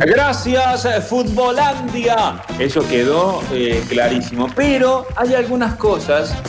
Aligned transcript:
Gracias, 0.00 1.08
Futbolandia. 1.08 2.40
Eso 2.60 2.86
quedó 2.88 3.42
eh, 3.52 3.82
clarísimo. 3.88 4.46
Pero 4.54 5.08
hay 5.16 5.34
algunas 5.34 5.74
cosas 5.74 6.40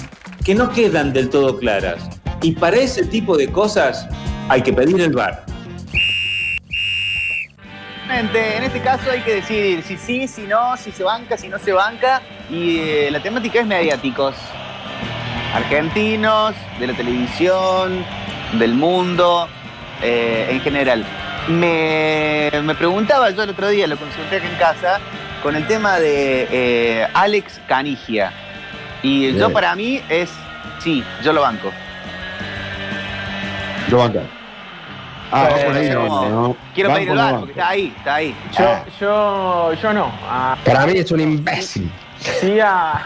que 0.45 0.53
no 0.53 0.69
quedan 0.69 1.13
del 1.13 1.31
todo 1.31 1.57
claras. 1.57 2.07
Y 2.43 2.51
para 2.51 2.77
ese 2.77 3.07
tipo 3.07 3.35
de 3.37 3.51
cosas 3.51 4.07
hay 4.49 4.61
que 4.61 4.71
pedir 4.71 5.01
el 5.01 5.13
bar. 5.13 5.45
En 8.11 8.63
este 8.63 8.81
caso 8.81 9.09
hay 9.09 9.21
que 9.21 9.35
decidir 9.37 9.81
si 9.81 9.97
sí, 9.97 10.27
si 10.27 10.43
no, 10.43 10.77
si 10.77 10.91
se 10.91 11.03
banca, 11.03 11.35
si 11.35 11.47
no 11.47 11.57
se 11.57 11.71
banca. 11.71 12.21
Y 12.51 12.77
eh, 12.81 13.09
la 13.09 13.19
temática 13.19 13.61
es 13.61 13.65
mediáticos. 13.65 14.35
Argentinos, 15.55 16.53
de 16.79 16.85
la 16.85 16.93
televisión, 16.93 18.05
del 18.59 18.75
mundo, 18.75 19.47
eh, 20.03 20.49
en 20.51 20.61
general. 20.61 21.03
Me, 21.49 22.51
me, 22.63 22.75
preguntaba 22.75 23.31
yo 23.31 23.41
el 23.41 23.49
otro 23.49 23.69
día, 23.69 23.87
lo 23.87 23.97
consulté 23.97 24.37
aquí 24.37 24.45
en 24.45 24.55
casa, 24.55 24.99
con 25.41 25.55
el 25.55 25.65
tema 25.65 25.99
de 25.99 26.47
eh, 26.51 27.07
Alex 27.13 27.59
Canigia. 27.67 28.31
Y 29.01 29.33
yo 29.33 29.51
para 29.51 29.75
mí 29.75 29.99
es, 30.09 30.29
sí, 30.77 31.03
yo 31.23 31.33
lo 31.33 31.41
banco. 31.41 31.71
Lo 33.89 33.97
banca. 33.97 34.21
Ah, 35.31 35.49
por 35.65 35.75
ahí 35.75 35.89
no, 35.89 36.55
Quiero 36.73 36.93
pedir 36.93 37.09
el 37.09 37.35
porque 37.39 37.51
está 37.51 37.69
ahí, 37.69 37.93
está 37.97 38.15
ahí. 38.15 38.35
Yo, 38.57 38.65
ah. 38.67 38.85
yo, 38.99 39.73
yo 39.73 39.93
no. 39.93 40.11
Ah, 40.27 40.57
para 40.63 40.85
mí 40.85 40.93
es 40.97 41.11
un 41.11 41.19
imbécil. 41.19 41.89
Sí 42.19 42.59
a, 42.59 43.01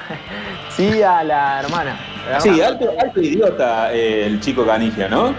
sí 0.70 1.02
a 1.02 1.24
la 1.24 1.62
hermana. 1.62 1.98
sí, 2.40 2.62
alto, 2.62 2.92
alto 3.00 3.22
idiota 3.22 3.94
eh, 3.94 4.26
el 4.26 4.40
chico 4.42 4.66
Canigia, 4.66 5.08
¿no? 5.08 5.34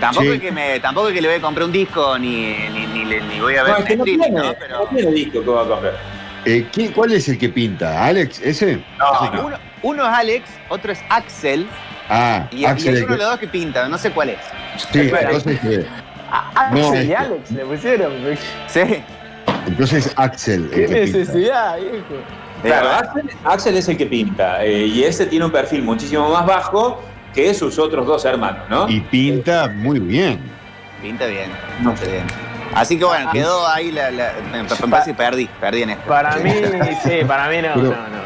Tampoco, 0.00 0.32
es 0.32 0.40
que 0.40 0.52
me, 0.52 0.80
tampoco 0.80 1.08
es 1.08 1.14
que 1.14 1.20
le 1.20 1.28
voy 1.28 1.36
a 1.36 1.40
comprar 1.40 1.66
un 1.66 1.72
disco 1.72 2.18
ni, 2.18 2.54
ni, 2.70 2.86
ni, 2.86 3.40
voy 3.40 3.56
a 3.56 3.62
ver 3.62 3.72
no, 3.72 3.78
es 3.78 3.84
que 3.84 3.96
no 3.96 4.04
tiene, 4.04 4.30
¿no? 4.30 4.54
Pero... 4.58 4.78
no 4.80 4.86
tiene 4.86 5.12
disco 5.12 5.42
que 5.42 5.50
va 5.50 5.62
a 5.62 5.68
comprar. 5.68 5.94
Eh, 6.44 6.66
¿Cuál 6.94 7.12
es 7.12 7.28
el 7.28 7.38
que 7.38 7.48
pinta? 7.48 8.04
¿Alex? 8.04 8.40
¿Ese? 8.42 8.82
No, 8.98 9.30
no. 9.32 9.46
Uno, 9.46 9.58
uno, 9.82 10.02
es 10.04 10.10
Alex, 10.10 10.50
otro 10.68 10.92
es 10.92 11.00
Axel. 11.08 11.66
Ah, 12.08 12.46
y, 12.50 12.64
Axel. 12.64 12.94
Y 12.94 12.98
es 12.98 13.04
uno 13.04 13.12
de 13.12 13.18
los 13.18 13.30
dos 13.30 13.38
que 13.38 13.48
pinta, 13.48 13.88
no 13.88 13.96
sé 13.96 14.10
cuál 14.10 14.30
es. 14.30 14.38
Sí, 14.92 15.10
entonces. 15.10 15.58
Eh, 15.64 15.86
Axel 16.30 17.08
y 17.08 17.14
Alex 17.14 17.50
le 17.50 17.64
pusieron. 17.64 18.12
Sí. 18.66 18.80
Entonces 19.66 20.12
Axel. 20.16 20.70
¿Qué 20.70 20.88
necesidad, 20.88 21.78
viejo? 21.78 22.22
Claro, 22.62 22.90
Axel, 22.90 23.30
Axel, 23.44 23.76
es 23.76 23.88
el 23.88 23.96
que 23.96 24.06
pinta. 24.06 24.64
Eh, 24.64 24.86
y 24.86 25.04
ese 25.04 25.26
tiene 25.26 25.44
un 25.44 25.50
perfil 25.50 25.82
muchísimo 25.82 26.28
más 26.30 26.46
bajo 26.46 27.02
que 27.34 27.52
sus 27.52 27.78
otros 27.78 28.06
dos 28.06 28.24
hermanos, 28.24 28.62
¿no? 28.70 28.88
Y 28.88 29.00
pinta 29.00 29.68
muy 29.68 29.98
bien. 29.98 30.40
Pinta 31.02 31.26
bien, 31.26 31.50
no 31.82 31.96
sé 31.96 32.10
bien. 32.10 32.24
Así 32.74 32.98
que 32.98 33.04
bueno, 33.04 33.30
quedó 33.30 33.66
ahí 33.68 33.92
la. 33.92 34.10
la 34.10 34.32
me 34.52 34.64
parece 34.64 35.10
que 35.10 35.16
perdí, 35.16 35.48
perdí 35.60 35.82
en 35.82 35.90
esto. 35.90 36.08
Para 36.08 36.36
mí, 36.36 36.50
sí, 37.04 37.24
para 37.26 37.48
mí 37.48 37.56
no, 37.62 37.76
no, 37.76 37.82
no, 37.82 37.90
no. 37.90 38.24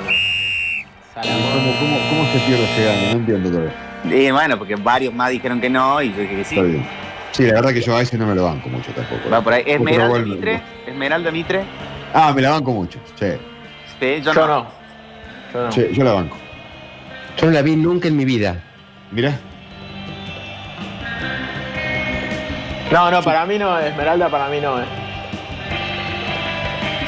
¿Cómo, 1.20 1.78
cómo, 1.80 1.98
cómo 2.10 2.32
se 2.32 2.38
pierde 2.46 2.64
ese 2.64 2.90
año? 2.90 3.12
No 3.12 3.18
entiendo 3.18 3.50
todavía. 3.50 3.72
Y 4.04 4.30
bueno, 4.30 4.56
porque 4.56 4.76
varios 4.76 5.12
más 5.12 5.30
dijeron 5.30 5.60
que 5.60 5.68
no 5.68 6.00
y 6.00 6.12
yo 6.12 6.20
dije 6.20 6.36
que 6.36 6.44
sí. 6.44 6.54
Está 6.56 6.68
bien. 6.68 6.86
Sí, 7.32 7.42
la 7.44 7.54
verdad 7.54 7.72
que 7.72 7.80
yo 7.80 7.96
a 7.96 8.02
ese 8.02 8.16
no 8.16 8.26
me 8.26 8.34
lo 8.34 8.44
banco 8.44 8.68
mucho 8.68 8.90
tampoco. 8.92 9.28
Va 9.28 9.40
por 9.42 9.52
ahí. 9.52 9.64
Esmeralda 9.66 10.18
Mitre. 10.18 10.60
Esmeralda 10.86 11.30
Mitre. 11.30 11.64
Ah, 12.14 12.32
me 12.34 12.40
la 12.40 12.50
banco 12.50 12.72
mucho, 12.72 12.98
sí. 13.18 13.26
Sí, 14.00 14.22
yo, 14.22 14.32
no. 14.32 14.46
no. 14.46 14.66
Yo 15.52 15.64
no. 15.64 15.72
Sí, 15.72 15.88
yo 15.92 16.04
la 16.04 16.12
banco. 16.12 16.36
Yo 17.36 17.46
no 17.46 17.52
la 17.52 17.62
vi 17.62 17.76
nunca 17.76 18.08
en 18.08 18.16
mi 18.16 18.24
vida. 18.24 18.62
Mira. 19.10 19.38
No, 22.90 23.10
no, 23.10 23.22
para 23.22 23.44
mí 23.44 23.58
no, 23.58 23.78
Esmeralda 23.78 24.28
para 24.28 24.48
mí 24.48 24.60
no. 24.60 24.80
Eh. 24.80 24.84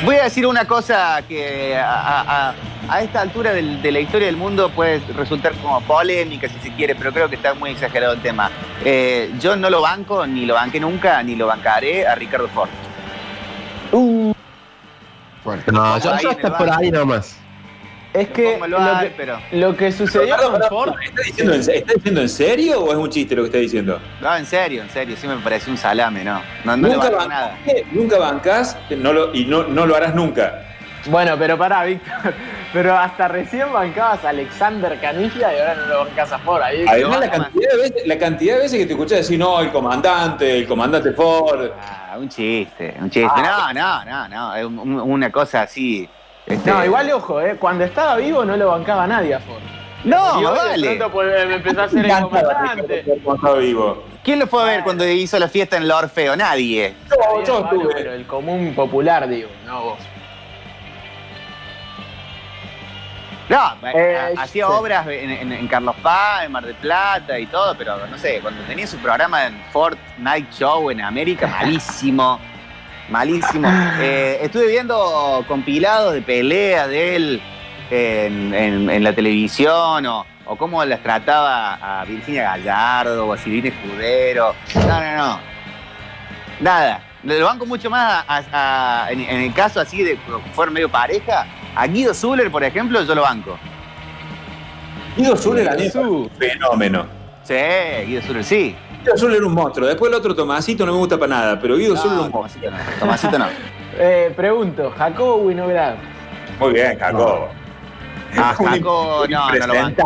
Voy 0.04 0.16
a 0.16 0.24
decir 0.24 0.46
una 0.46 0.66
cosa 0.66 1.22
que 1.26 1.76
a, 1.76 2.54
esta 3.02 3.20
altura 3.20 3.52
de 3.52 3.92
la 3.92 4.00
historia 4.00 4.26
del 4.26 4.36
mundo 4.36 4.70
puede 4.70 5.00
resultar 5.14 5.52
como 5.54 5.80
polémica 5.82 6.48
si 6.48 6.58
se 6.58 6.74
quiere, 6.74 6.94
pero 6.94 7.12
creo 7.12 7.28
que 7.28 7.36
está 7.36 7.54
muy 7.54 7.70
exagerado 7.70 8.14
el 8.14 8.20
tema. 8.20 8.50
Eh, 8.84 9.32
yo 9.38 9.56
no 9.56 9.70
lo 9.70 9.80
banco, 9.80 10.26
ni 10.26 10.46
lo 10.46 10.54
banqué 10.54 10.80
nunca, 10.80 11.22
ni 11.22 11.36
lo 11.36 11.46
bancaré 11.46 12.06
a 12.06 12.14
Ricardo 12.14 12.48
Ford. 12.48 12.70
Uh. 13.92 14.32
No, 15.72 15.98
yo, 15.98 16.18
yo 16.20 16.30
hasta 16.30 16.58
por 16.58 16.70
ahí 16.70 16.90
nomás. 16.90 17.38
Es 18.12 18.28
que, 18.28 18.58
lo, 18.58 18.78
que 19.00 19.12
pero... 19.16 19.38
lo 19.52 19.76
que 19.76 19.92
sucedió 19.92 20.36
con 20.36 20.60
Ford. 20.68 20.94
¿está 21.00 21.22
diciendo, 21.22 21.54
en, 21.54 21.60
¿Está 21.60 21.92
diciendo 21.94 22.20
en 22.20 22.28
serio 22.28 22.80
o 22.80 22.90
es 22.90 22.96
un 22.96 23.08
chiste 23.08 23.36
lo 23.36 23.42
que 23.42 23.46
está 23.46 23.58
diciendo? 23.58 24.00
No, 24.20 24.36
en 24.36 24.46
serio, 24.46 24.82
en 24.82 24.90
serio. 24.90 25.16
Sí 25.16 25.28
me 25.28 25.36
parece 25.36 25.70
un 25.70 25.78
salame, 25.78 26.24
¿no? 26.24 26.42
No, 26.64 26.76
no 26.76 26.88
nunca 26.88 27.08
le 27.08 27.28
nada. 27.28 27.58
Nunca 27.92 28.18
bancas 28.18 28.76
no 28.90 29.12
lo, 29.12 29.32
y 29.32 29.44
no, 29.44 29.62
no 29.62 29.86
lo 29.86 29.94
harás 29.94 30.14
nunca. 30.14 30.66
Bueno, 31.06 31.36
pero 31.38 31.56
pará, 31.56 31.84
Víctor. 31.84 32.34
Pero 32.72 32.96
hasta 32.96 33.26
recién 33.26 33.72
bancabas 33.72 34.24
a 34.24 34.28
Alexander 34.28 34.96
Canilla 35.00 35.52
y 35.52 35.58
ahora 35.58 35.74
no 35.74 35.86
lo 35.86 36.04
bancas 36.04 36.30
a 36.30 36.38
Ford. 36.38 36.62
Ahí 36.62 36.84
Además, 36.86 37.18
la 37.18 37.30
cantidad, 37.30 37.70
de 37.72 37.76
veces, 37.78 38.06
la 38.06 38.18
cantidad 38.18 38.54
de 38.54 38.60
veces 38.60 38.78
que 38.78 38.86
te 38.86 38.92
escuchás 38.92 39.18
decir, 39.18 39.40
no, 39.40 39.60
el 39.60 39.72
comandante, 39.72 40.58
el 40.58 40.68
comandante 40.68 41.10
Ford. 41.10 41.68
Ah, 41.80 42.16
un 42.16 42.28
chiste, 42.28 42.94
un 43.00 43.10
chiste. 43.10 43.28
Ah. 43.28 43.72
No, 43.74 44.04
no, 44.04 44.28
no, 44.28 44.28
no. 44.28 44.54
Es 44.54 44.64
una 44.64 45.32
cosa 45.32 45.62
así 45.62 46.08
este, 46.46 46.70
no, 46.70 46.84
igual 46.84 47.10
ojo, 47.12 47.40
eh, 47.40 47.56
cuando 47.58 47.84
estaba 47.84 48.16
vivo 48.16 48.44
no 48.44 48.56
lo 48.56 48.68
bancaba 48.68 49.06
nadie 49.06 49.34
a 49.34 49.40
Ford. 49.40 49.62
No, 50.04 50.42
vale. 50.42 50.98
Pues, 51.12 51.48
me 51.48 51.54
empezó 51.56 51.82
a 51.82 51.84
hacer 51.84 52.06
el 52.06 52.22
comandante. 52.22 53.04
vivo. 53.58 54.04
¿Quién 54.24 54.38
lo 54.38 54.46
fue 54.46 54.62
a 54.62 54.66
ver 54.66 54.82
cuando 54.82 55.06
hizo 55.06 55.38
la 55.38 55.48
fiesta 55.48 55.76
en 55.76 55.84
el 55.84 55.90
Orfeo? 55.90 56.36
Nadie. 56.36 56.94
Yo, 57.10 57.44
yo 57.44 57.64
estuve. 57.64 57.94
Pero 57.94 58.12
el 58.14 58.26
común 58.26 58.74
popular, 58.74 59.28
digo, 59.28 59.48
no 59.66 59.82
vos. 59.82 59.98
No, 63.50 63.74
eh, 63.92 64.32
hacía 64.38 64.68
obras 64.68 65.04
en, 65.08 65.66
Carlos 65.66 65.96
Paz, 66.00 66.44
en 66.44 66.52
Mar 66.52 66.64
del 66.64 66.76
Plata 66.76 67.36
y 67.36 67.46
todo, 67.46 67.74
pero 67.76 68.06
no 68.06 68.16
sé, 68.16 68.38
cuando 68.40 68.62
tenía 68.62 68.86
su 68.86 68.96
programa 68.98 69.46
en 69.46 69.60
Ford 69.72 69.98
Night 70.18 70.52
Show 70.52 70.88
en 70.88 71.00
América, 71.00 71.48
malísimo. 71.48 72.38
Malísimo. 73.10 73.68
Eh, 74.00 74.38
estuve 74.42 74.68
viendo 74.68 75.44
compilados 75.48 76.14
de 76.14 76.22
peleas 76.22 76.88
de 76.88 77.16
él 77.16 77.42
en, 77.90 79.04
la 79.04 79.12
televisión 79.12 80.06
o, 80.06 80.26
cómo 80.56 80.84
las 80.84 81.02
trataba 81.02 82.00
a 82.00 82.04
Virginia 82.04 82.42
Gallardo 82.56 83.26
o 83.26 83.32
a 83.32 83.38
Silvina 83.38 83.68
Escudero. 83.68 84.54
No, 84.74 85.00
no, 85.00 85.16
no. 85.16 85.40
Nada. 86.60 87.02
Lo 87.22 87.44
banco 87.44 87.66
mucho 87.66 87.90
más 87.90 88.24
en, 89.10 89.20
el 89.20 89.52
caso 89.52 89.80
así 89.80 90.02
de 90.02 90.12
que 90.12 90.52
fueron 90.54 90.72
medio 90.72 90.88
pareja. 90.88 91.46
A 91.74 91.86
Guido 91.86 92.14
Zuller, 92.14 92.50
por 92.50 92.64
ejemplo, 92.64 93.02
yo 93.02 93.14
lo 93.14 93.22
banco. 93.22 93.58
Guido 95.16 95.36
Zuller 95.36 95.68
es 95.78 95.94
un 95.94 96.30
fenómeno. 96.30 97.06
Sí, 97.42 97.54
Guido 98.06 98.22
Zuller, 98.22 98.44
sí. 98.44 98.76
Guido 99.02 99.16
Zuller 99.16 99.36
era 99.38 99.46
un 99.46 99.54
monstruo. 99.54 99.88
Después 99.88 100.10
el 100.10 100.18
otro 100.18 100.34
Tomasito 100.34 100.84
no 100.84 100.92
me 100.92 100.98
gusta 100.98 101.18
para 101.18 101.28
nada, 101.28 101.60
pero 101.60 101.76
Guido 101.76 101.94
no, 101.94 102.00
Zuller 102.00 102.18
un 102.18 102.30
monstruo. 102.30 102.70
Tomasito 102.98 103.38
no. 103.38 103.46
eh, 103.98 104.32
pregunto, 104.36 104.92
¿Jacobo 104.96 105.36
Winograd? 105.36 105.94
Muy 106.58 106.72
bien, 106.74 106.98
Jacobo. 106.98 107.48
Ah, 108.36 108.54
Jacobo, 108.56 109.26
no, 109.26 109.50
no 109.50 109.66
lo 109.66 109.74
banco. 109.74 110.02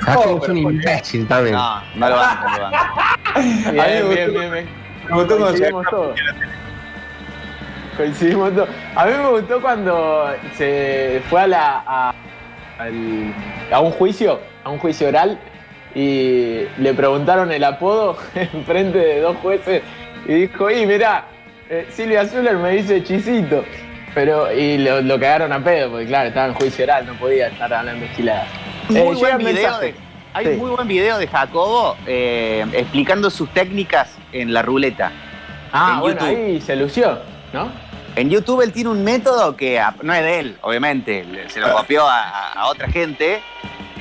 Jacobo 0.00 0.42
es 0.42 0.48
un 0.48 0.56
imbécil 0.56 1.28
también. 1.28 1.54
No, 1.54 1.82
no 1.96 2.08
lo 2.08 2.16
banco, 2.16 2.48
no 2.50 2.56
lo 2.56 2.62
banco. 2.64 2.78
Bien, 3.72 4.08
bien, 4.08 4.30
bien, 4.30 4.52
bien. 4.52 4.68
Coincidimos 5.08 5.86
todos. 5.90 6.20
Coincidimos 7.96 8.54
todos. 8.54 8.68
A 8.94 9.06
mí 9.06 9.12
me 9.12 9.28
gustó 9.28 9.60
cuando 9.60 10.28
se 10.56 11.20
fue 11.28 11.40
a 11.40 11.46
la 11.48 11.84
a, 11.84 12.14
a 13.72 13.80
un 13.80 13.90
juicio, 13.90 14.38
a 14.62 14.70
un 14.70 14.78
juicio 14.78 15.08
oral 15.08 15.36
y 15.94 16.66
le 16.78 16.94
preguntaron 16.94 17.52
el 17.52 17.64
apodo 17.64 18.16
en 18.34 18.64
frente 18.64 18.98
de 18.98 19.20
dos 19.20 19.36
jueces 19.38 19.82
y 20.26 20.32
dijo, 20.32 20.70
y 20.70 20.86
mirá, 20.86 21.26
eh, 21.68 21.86
Silvia 21.90 22.26
Zuller 22.26 22.56
me 22.56 22.70
dice 22.70 23.02
chisito. 23.02 23.64
Pero, 24.14 24.52
y 24.52 24.78
lo, 24.78 25.18
cagaron 25.18 25.52
a 25.52 25.62
pedo, 25.62 25.90
porque 25.90 26.06
claro, 26.06 26.28
estaba 26.28 26.46
en 26.46 26.54
juicio 26.54 26.84
oral, 26.84 27.04
no 27.04 27.14
podía 27.14 27.48
estar 27.48 27.72
hablando 27.74 28.04
esquiladas. 28.04 28.46
Muy 28.88 28.98
eh, 28.98 29.14
buen 29.18 29.38
video 29.38 29.80
hay 30.34 30.48
un 30.48 30.58
muy 30.58 30.70
buen 30.70 30.88
video 30.88 31.16
de 31.18 31.28
Jacobo 31.28 31.96
eh, 32.06 32.66
explicando 32.72 33.30
sus 33.30 33.48
técnicas 33.50 34.16
en 34.32 34.52
la 34.52 34.62
ruleta. 34.62 35.12
Ah, 35.72 35.98
bueno, 36.00 36.20
ahí 36.22 36.60
se 36.60 36.74
lució, 36.74 37.20
¿no? 37.52 37.70
En 38.16 38.30
YouTube 38.30 38.60
él 38.62 38.72
tiene 38.72 38.90
un 38.90 39.04
método 39.04 39.56
que 39.56 39.80
no 40.02 40.12
es 40.12 40.22
de 40.22 40.38
él, 40.40 40.58
obviamente, 40.60 41.24
se 41.48 41.60
lo 41.60 41.72
copió 41.72 42.04
a 42.08 42.66
otra 42.68 42.88
gente, 42.88 43.40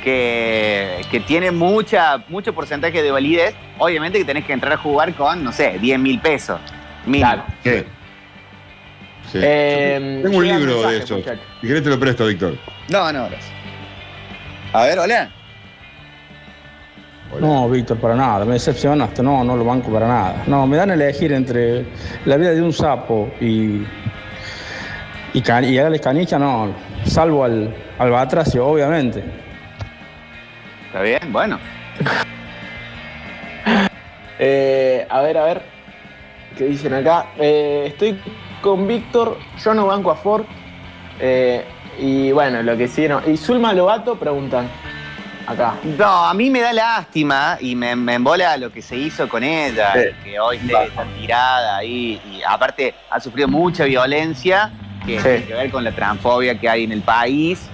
que, 0.03 1.23
tiene 1.25 1.51
mucha, 1.51 2.17
mucho 2.27 2.53
porcentaje 2.53 3.01
de 3.01 3.11
validez, 3.11 3.55
obviamente 3.77 4.19
que 4.19 4.25
tenés 4.25 4.45
que 4.45 4.53
entrar 4.53 4.73
a 4.73 4.77
jugar 4.77 5.13
con, 5.13 5.44
no 5.44 5.51
sé, 5.51 5.77
10 5.79 6.00
mil 6.00 6.19
pesos. 6.19 6.59
Claro. 7.05 7.44
Sí. 7.63 7.83
Eh, 9.35 10.19
Tengo 10.23 10.38
un 10.38 10.47
libro 10.47 10.88
de 10.88 10.97
eso. 10.97 11.17
Si 11.61 11.67
querés 11.67 11.83
te 11.83 11.89
lo 11.89 12.00
presto, 12.00 12.27
Víctor. 12.27 12.57
No, 12.89 13.11
no, 13.11 13.25
gracias. 13.25 13.51
A 14.73 14.83
ver, 14.83 15.00
hola. 15.00 15.29
No, 17.39 17.67
Víctor, 17.67 17.97
para 17.97 18.15
nada, 18.15 18.45
me 18.45 18.53
decepcionaste, 18.53 19.23
no, 19.23 19.44
no 19.44 19.56
lo 19.57 19.65
banco 19.65 19.91
para 19.91 20.07
nada. 20.07 20.44
No, 20.45 20.67
me 20.67 20.77
dan 20.77 20.91
a 20.91 20.94
elegir 20.94 21.31
entre 21.31 21.85
la 22.25 22.38
vida 22.38 22.51
de 22.51 22.61
un 22.61 22.71
sapo 22.71 23.31
y, 23.41 23.81
y, 25.33 25.41
can, 25.41 25.65
y 25.65 25.99
canicha, 25.99 26.38
no, 26.38 26.75
salvo 27.06 27.44
al, 27.44 27.73
al 27.97 28.11
batracio, 28.11 28.67
obviamente. 28.67 29.23
Está 30.94 31.01
bien, 31.01 31.34
bueno. 31.34 31.60
Eh, 34.45 35.06
a 35.10 35.22
ver, 35.22 35.38
a 35.38 35.45
ver, 35.45 35.62
¿qué 36.57 36.66
dicen 36.66 36.94
acá? 36.94 37.28
Eh, 37.38 37.86
estoy 37.88 38.19
con 38.62 38.88
Víctor, 38.88 39.38
yo 39.63 39.74
no 39.74 39.86
banco 39.86 40.12
a 40.12 40.16
Ford. 40.16 40.44
Eh, 41.19 41.63
y 42.00 42.31
bueno, 42.31 42.62
lo 42.63 42.75
que 42.75 42.88
sí, 42.88 43.07
no. 43.07 43.22
Y 43.25 43.38
Zulma 43.38 43.72
Lobato 43.74 44.18
preguntan 44.18 44.68
acá. 45.48 45.75
No, 45.98 46.25
a 46.25 46.34
mí 46.34 46.50
me 46.50 46.60
da 46.60 46.74
lástima 46.74 47.57
y 47.62 47.75
me, 47.75 47.95
me 47.95 48.16
embola 48.16 48.57
lo 48.57 48.72
que 48.72 48.81
se 48.81 48.98
hizo 48.98 49.30
con 49.30 49.44
ella, 49.44 49.94
que 50.24 50.38
hoy 50.40 50.57
está 50.57 51.06
tirada 51.18 51.78
ahí. 51.78 52.19
Y 52.30 52.42
aparte 52.45 52.95
ha 53.12 53.19
sufrido 53.22 53.48
mucha 53.48 53.86
violencia 53.86 54.72
que 55.06 55.22
tiene 55.22 55.45
que 55.45 55.54
ver 55.54 55.72
con 55.72 55.84
la 55.86 55.92
transfobia 55.92 56.60
que 56.60 56.68
hay 56.68 56.84
en 56.84 56.92
el 56.92 57.01
país. 57.01 57.69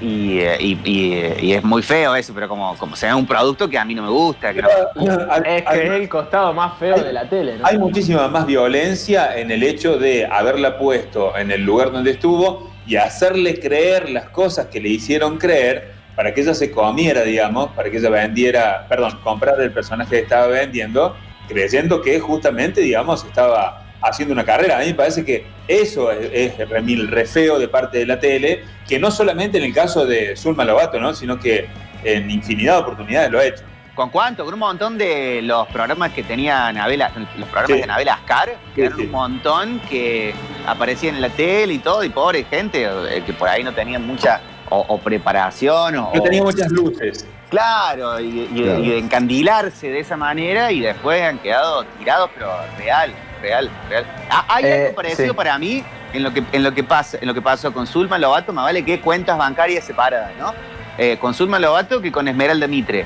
Y, 0.00 0.40
es 0.40 1.64
muy 1.64 1.82
feo 1.82 2.14
eso, 2.16 2.32
pero 2.34 2.48
como, 2.48 2.76
como 2.76 2.96
se 2.96 3.06
ve 3.06 3.14
un 3.14 3.26
producto 3.26 3.68
que 3.68 3.78
a 3.78 3.84
mí 3.84 3.94
no 3.94 4.02
me 4.02 4.10
gusta. 4.10 4.50
es 4.50 5.62
que 5.62 5.86
es 5.86 5.90
el 5.90 6.08
costado 6.08 6.52
más 6.52 6.78
feo 6.78 6.96
de 6.96 7.12
la 7.12 7.28
tele. 7.28 7.58
Hay 7.62 7.78
muchísima 7.78 8.28
más 8.28 8.46
violencia 8.46 9.36
en 9.38 9.50
el 9.50 9.62
hecho 9.62 9.98
de 9.98 10.26
haberla 10.26 10.78
puesto 10.78 11.36
en 11.36 11.50
el 11.50 11.62
lugar 11.62 11.92
donde 11.92 12.12
estuvo 12.12 12.70
y 12.86 12.96
hacerle 12.96 13.58
creer 13.58 14.10
las 14.10 14.28
cosas 14.28 14.66
que 14.66 14.80
le 14.80 14.90
hicieron 14.90 15.38
creer 15.38 15.94
para 16.14 16.32
que 16.32 16.42
ella 16.42 16.54
se 16.54 16.70
comiera, 16.70 17.22
digamos, 17.22 17.70
para 17.70 17.90
que 17.90 17.98
ella 17.98 18.10
vendiera, 18.10 18.86
perdón, 18.88 19.18
comprar 19.22 19.60
el 19.60 19.72
personaje 19.72 20.10
que 20.10 20.22
estaba 20.22 20.46
vendiendo, 20.46 21.16
creyendo 21.48 22.00
que 22.02 22.20
justamente, 22.20 22.80
digamos, 22.80 23.24
estaba 23.24 23.83
haciendo 24.04 24.32
una 24.32 24.44
carrera. 24.44 24.76
A 24.76 24.80
mí 24.80 24.86
me 24.86 24.94
parece 24.94 25.24
que 25.24 25.46
eso 25.66 26.10
es, 26.12 26.58
es 26.58 26.68
remil 26.68 27.08
re 27.08 27.24
feo 27.24 27.58
de 27.58 27.68
parte 27.68 27.98
de 27.98 28.06
la 28.06 28.20
tele, 28.20 28.64
que 28.86 28.98
no 28.98 29.10
solamente 29.10 29.58
en 29.58 29.64
el 29.64 29.74
caso 29.74 30.06
de 30.06 30.36
Zulma 30.36 30.64
Lobato, 30.64 31.00
¿no? 31.00 31.14
sino 31.14 31.38
que 31.38 31.68
en 32.04 32.30
infinidad 32.30 32.74
de 32.74 32.80
oportunidades 32.80 33.30
lo 33.30 33.38
ha 33.38 33.44
hecho. 33.44 33.64
¿Con 33.94 34.10
cuánto? 34.10 34.44
Con 34.44 34.54
un 34.54 34.60
montón 34.60 34.98
de 34.98 35.40
los 35.42 35.68
programas 35.68 36.12
que 36.12 36.24
tenía 36.24 36.72
Nabela, 36.72 37.12
los 37.38 37.48
programas 37.48 37.80
de 37.80 37.86
Nabela 37.86 38.14
Ascar, 38.14 38.56
que 38.74 38.86
eran 38.86 39.00
un 39.00 39.10
montón 39.10 39.80
que 39.88 40.34
aparecían 40.66 41.14
en 41.14 41.20
la 41.20 41.28
tele 41.28 41.74
y 41.74 41.78
todo, 41.78 42.02
y 42.02 42.08
pobre 42.08 42.42
gente 42.44 42.84
eh, 42.84 43.22
que 43.24 43.32
por 43.32 43.48
ahí 43.48 43.62
no 43.62 43.72
tenían 43.72 44.04
mucha 44.04 44.40
o, 44.68 44.98
preparación. 44.98 45.96
O, 45.96 46.12
no 46.12 46.22
tenía 46.22 46.42
muchas 46.42 46.72
luces. 46.72 47.24
Claro, 47.50 48.18
y, 48.18 48.48
de 48.48 48.98
encandilarse 48.98 49.88
de 49.88 50.00
esa 50.00 50.16
manera 50.16 50.72
y 50.72 50.80
después 50.80 51.22
han 51.22 51.38
quedado 51.38 51.84
tirados, 51.98 52.30
pero 52.34 52.50
real, 52.76 53.12
real, 53.44 53.70
real. 53.88 54.06
Ah, 54.30 54.44
hay 54.48 54.64
algo 54.64 54.86
eh, 54.86 54.92
parecido 54.96 55.34
para 55.34 55.58
mí 55.58 55.84
en 56.12 56.22
lo 56.22 56.32
que, 56.32 56.42
en 56.52 56.62
lo 56.62 56.72
que 56.72 56.82
pasa, 56.82 57.18
en 57.20 57.28
lo 57.28 57.34
que 57.34 57.42
pasó 57.42 57.72
con 57.72 57.86
Zulma 57.86 58.18
Lobato, 58.18 58.52
más 58.52 58.64
vale 58.64 58.84
que 58.84 59.00
cuentas 59.00 59.36
bancarias 59.36 59.84
separadas, 59.84 60.32
¿no? 60.38 60.54
Eh, 60.96 61.18
con 61.20 61.34
Zulma 61.34 61.58
Lobato 61.58 62.00
que 62.00 62.10
con 62.10 62.26
Esmeralda 62.26 62.66
Mitre. 62.66 63.04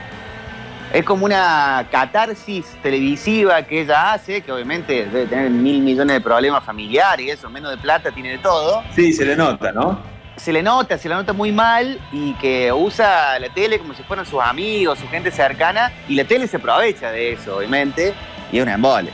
Es 0.93 1.05
como 1.05 1.27
una 1.27 1.87
catarsis 1.91 2.65
televisiva 2.83 3.63
que 3.63 3.83
ella 3.83 4.13
hace, 4.13 4.41
que 4.41 4.51
obviamente 4.51 5.05
debe 5.07 5.27
tener 5.27 5.51
mil 5.51 5.83
millones 5.83 6.15
de 6.15 6.21
problemas 6.21 6.65
familiares 6.65 7.27
y 7.27 7.31
eso, 7.31 7.51
menos 7.51 7.71
de 7.71 7.77
plata, 7.77 8.11
tiene 8.11 8.31
de 8.31 8.39
todo. 8.39 8.83
Sí, 8.95 9.13
se 9.13 9.27
le 9.27 9.37
nota, 9.37 9.71
¿no? 9.73 10.01
Se 10.37 10.51
le 10.53 10.63
nota, 10.63 10.97
se 10.97 11.09
le 11.09 11.15
nota 11.15 11.35
muy 11.35 11.53
mal 11.53 12.01
y 12.11 12.33
que 12.35 12.73
usa 12.73 13.39
la 13.39 13.49
tele 13.51 13.79
como 13.79 13.93
si 13.93 14.03
fueran 14.03 14.25
sus 14.25 14.41
amigos, 14.41 14.99
su 14.99 15.09
gente 15.09 15.31
cercana, 15.31 15.93
y 16.09 16.15
la 16.15 16.25
tele 16.25 16.47
se 16.47 16.57
aprovecha 16.57 17.11
de 17.11 17.33
eso, 17.33 17.57
obviamente, 17.59 18.15
y 18.51 18.57
es 18.57 18.63
una 18.63 18.75
embole. 18.75 19.13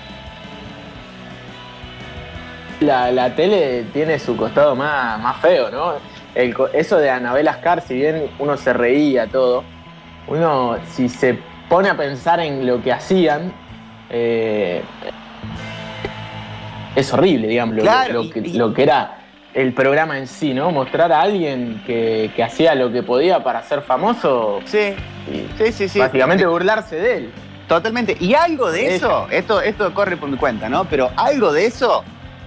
La, 2.84 3.34
tele 3.34 3.84
tiene 3.92 4.19
su 4.19 4.36
costado 4.36 4.76
más, 4.76 5.20
más 5.20 5.36
feo, 5.38 5.70
¿no? 5.70 5.94
eso 6.34 6.98
de 6.98 7.10
Anabel 7.10 7.48
Ascar, 7.48 7.81
si 7.81 7.94
bien 7.94 8.28
uno 8.38 8.56
se 8.56 8.72
reía 8.72 9.26
todo, 9.26 9.62
uno 10.26 10.76
si 10.90 11.08
se 11.08 11.38
pone 11.69 11.88
a 11.88 11.96
pensar 11.96 12.40
en 12.40 12.66
lo 12.66 12.82
que 12.82 12.92
hacían, 12.92 13.52
eh, 14.10 14.82
es 16.96 17.12
horrible, 17.12 17.48
digamos, 17.48 17.76
lo, 17.76 18.72
que, 18.75 18.82
era 18.82 19.19
el 19.52 19.72
programa 19.72 20.19
en 20.19 20.26
sí, 20.26 20.54
¿no? 20.54 20.70
Mostrar 20.70 21.12
a 21.12 21.22
alguien 21.22 21.82
que, 21.86 22.31
hacía 22.44 22.75
lo 22.75 22.92
que 22.92 23.02
podía 23.02 23.42
para 23.42 23.62
ser 23.62 23.82
famoso. 23.82 24.60
Sí, 24.64 24.94
sí, 25.58 25.72
sí, 25.72 25.88
sí. 25.88 25.98
Básicamente 25.98 26.46
burlarse 26.46 26.96
de 26.96 27.16
él. 27.16 27.32
Totalmente. 27.69 28.16
Y 28.20 28.34
algo 28.34 28.70
de 28.70 28.94
eso, 28.94 29.26
esto, 29.31 29.60
esto 29.62 29.92
corre 29.94 30.16
por 30.16 30.28
mi 30.28 30.36
cuenta, 30.36 30.69
¿no? 30.69 30.84
Pero 30.84 31.10
algo 31.16 31.52
de 31.52 31.66
eso 31.66 32.04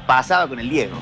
pasaba 0.07 0.47
con 0.47 0.59
el 0.59 0.69
Diego 0.69 0.97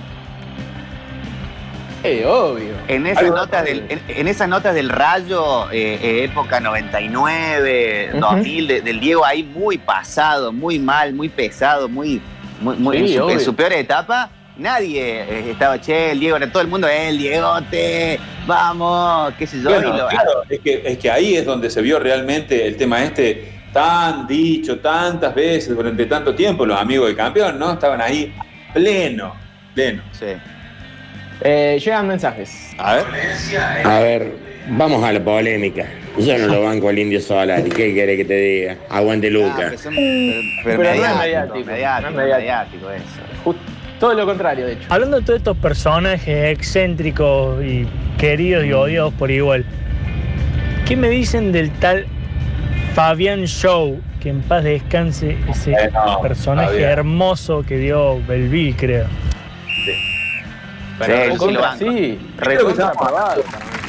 obvio. 2.25 2.74
En 2.88 3.07
esas, 3.07 3.30
notas 3.30 3.66
del, 3.66 3.84
en, 3.90 4.28
esas 4.28 4.48
notas 4.48 4.75
del 4.75 4.90
Rayo, 4.90 5.72
eh, 5.72 6.00
eh, 6.02 6.24
época 6.25 6.60
99, 6.60 8.12
2000, 8.19 8.84
del 8.84 9.00
Diego 9.00 9.25
ahí 9.25 9.44
muy 9.44 9.78
pasado, 9.78 10.52
muy 10.52 10.80
mal, 10.80 11.13
muy 11.13 11.30
pesado, 11.30 11.90
muy, 11.90 12.22
muy, 12.62 13.16
en, 13.16 13.40
su, 13.40 13.56
peor 13.56 13.74
etapa, 13.74 14.30
nadie 14.57 15.02
eh, 15.02 15.52
estaba, 15.52 15.80
che, 15.81 16.12
el 16.12 16.19
Diego, 16.19 16.38
era 16.38 16.52
todo 16.52 16.62
el 16.62 16.68
mundo, 16.68 16.88
el 16.88 17.18
Diego, 17.18 17.60
te, 17.72 18.19
vamos, 18.46 19.34
qué 19.38 19.48
sé 19.48 19.62
yo. 19.62 19.69
claro, 19.69 20.44
es 20.48 20.60
que, 20.60 20.84
es 20.86 20.98
que 20.98 21.10
ahí 21.10 21.36
es 21.36 21.46
donde 21.46 21.69
se 21.69 21.81
vio 21.81 22.00
realmente 22.00 22.68
el 22.68 22.78
tema 22.78 23.04
este 23.04 23.54
tan 23.74 24.25
dicho 24.25 24.80
tantas 24.80 25.36
veces 25.36 25.75
durante 25.75 26.06
tanto 26.06 26.34
tiempo, 26.34 26.66
los 26.66 26.80
amigos 26.80 27.07
del 27.07 27.18
campeón, 27.18 27.60
¿no? 27.60 27.74
Estaban 27.74 28.00
ahí 28.00 28.34
pleno, 28.75 29.33
pleno. 29.74 30.04
Sí. 30.12 30.27
Eh, 31.42 31.80
llegan 31.83 32.07
mensajes. 32.07 32.74
A 32.77 32.95
ver. 32.95 33.06
A 33.86 34.00
ver, 34.00 34.31
vamos 34.69 35.04
a 35.04 35.12
la 35.12 35.24
polémica. 35.24 35.86
Yo 36.18 36.38
no 36.38 36.48
lo 36.48 36.63
banco 36.63 36.89
al 36.89 37.00
Indio 37.00 37.19
Solari. 37.19 37.69
¿Qué 37.69 37.94
quiere 37.94 38.16
que 38.18 38.25
te 38.25 38.36
diga? 38.36 38.77
Aguante 38.89 39.30
Luca. 39.30 39.72
Ah, 39.74 39.92
pero, 40.63 40.83
no 40.83 40.89
es 40.89 41.18
mediático. 41.18 41.66
mediático, 42.12 42.92
eso. 42.92 43.56
todo 44.00 44.13
lo 44.13 44.25
contrario, 44.25 44.68
de 44.68 44.74
hecho. 44.74 44.88
Hablando 44.89 45.19
de 45.19 45.25
todos 45.25 45.38
estos 45.39 45.57
personajes 45.57 46.51
excéntricos 46.51 47.63
y 47.63 47.88
queridos 48.18 48.66
y 48.66 48.74
odiados 48.74 49.13
por 49.13 49.31
igual, 49.31 49.66
¿qué 50.86 50.95
me 50.95 51.10
dicen 51.10 51.51
del 51.51 51.69
tal 51.71 52.06
Fabián 52.94 53.45
Show? 53.45 54.01
Que 54.25 54.31
en 54.31 54.42
paz 54.42 54.63
descanse 54.63 55.38
ese 55.48 55.75
personaje 56.19 56.81
hermoso 56.81 57.63
que 57.63 57.77
dio 57.77 58.19
Belville, 58.25 58.75
creo. 58.75 59.06
Pero 60.98 61.38
sí, 61.77 62.18
lo, 62.57 62.66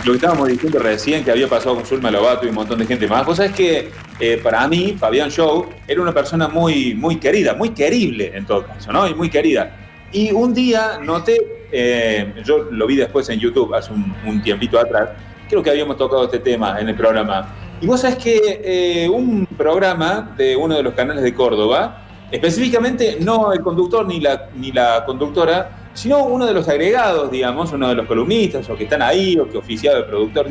que 0.05 0.13
estábamos, 0.13 0.49
diciendo 0.49 0.79
recién 0.79 1.25
que 1.25 1.31
había 1.31 1.49
pasado 1.49 1.77
con 1.77 1.87
Zulma 1.87 2.11
Lobato 2.11 2.45
y 2.45 2.51
un 2.51 2.55
montón 2.55 2.79
de 2.79 2.85
gente 2.85 3.07
más. 3.07 3.25
Vos 3.25 3.39
sabés 3.39 3.53
que 3.53 3.91
eh, 4.21 4.39
para 4.43 4.69
mí, 4.69 4.95
Fabián 5.01 5.31
Show 5.31 5.71
era 5.89 6.03
una 6.03 6.13
persona 6.13 6.49
muy, 6.49 6.95
muy 6.95 7.17
querida, 7.17 7.55
muy 7.55 7.71
querible 7.71 8.33
en 8.35 8.45
todo 8.45 8.67
caso, 8.67 8.93
¿no? 8.93 9.09
Y 9.09 9.15
muy 9.15 9.31
querida. 9.31 9.75
Y 10.13 10.33
un 10.33 10.53
día 10.53 10.99
noté, 11.03 11.67
eh, 11.73 12.35
yo 12.45 12.69
lo 12.71 12.87
vi 12.87 12.97
después 12.97 13.27
en 13.31 13.41
YouTube 13.41 13.75
hace 13.75 13.91
un, 13.91 14.43
tiempito 14.43 14.79
atrás, 14.79 15.13
creo 15.49 15.63
que 15.63 15.71
habíamos 15.71 15.97
tocado 15.97 16.25
este 16.25 16.41
tema 16.41 16.79
en 16.79 16.91
el 16.91 16.95
programa. 16.95 17.55
Y 17.81 17.87
vos 17.87 18.01
sabés 18.01 18.17
que 18.17 18.61
eh, 18.65 19.09
un 19.09 19.47
programa 19.47 20.35
de 20.37 20.57
uno 20.57 20.77
de 20.77 20.83
los 20.83 20.95
canales 20.95 21.23
de 21.23 21.35
Córdoba, 21.35 22.03
específicamente 22.31 23.19
no 23.21 23.53
el 23.53 23.61
conductor 23.61 24.07
ni 24.07 24.21
la, 24.21 24.49
ni 24.55 24.73
la 24.73 25.05
conductora, 25.05 25.91
sino 25.93 26.25
uno 26.25 26.47
de 26.47 26.55
los 26.55 26.69
agregados, 26.69 27.31
digamos, 27.31 27.73
uno 27.73 27.89
de 27.89 27.95
los 27.95 28.07
columnistas, 28.07 28.69
o 28.71 28.77
que 28.77 28.85
están 28.85 29.03
ahí, 29.03 29.39
o 29.39 29.49
que 29.49 29.59
oficiaba 29.59 29.99
de 29.99 30.05
productor 30.05 30.47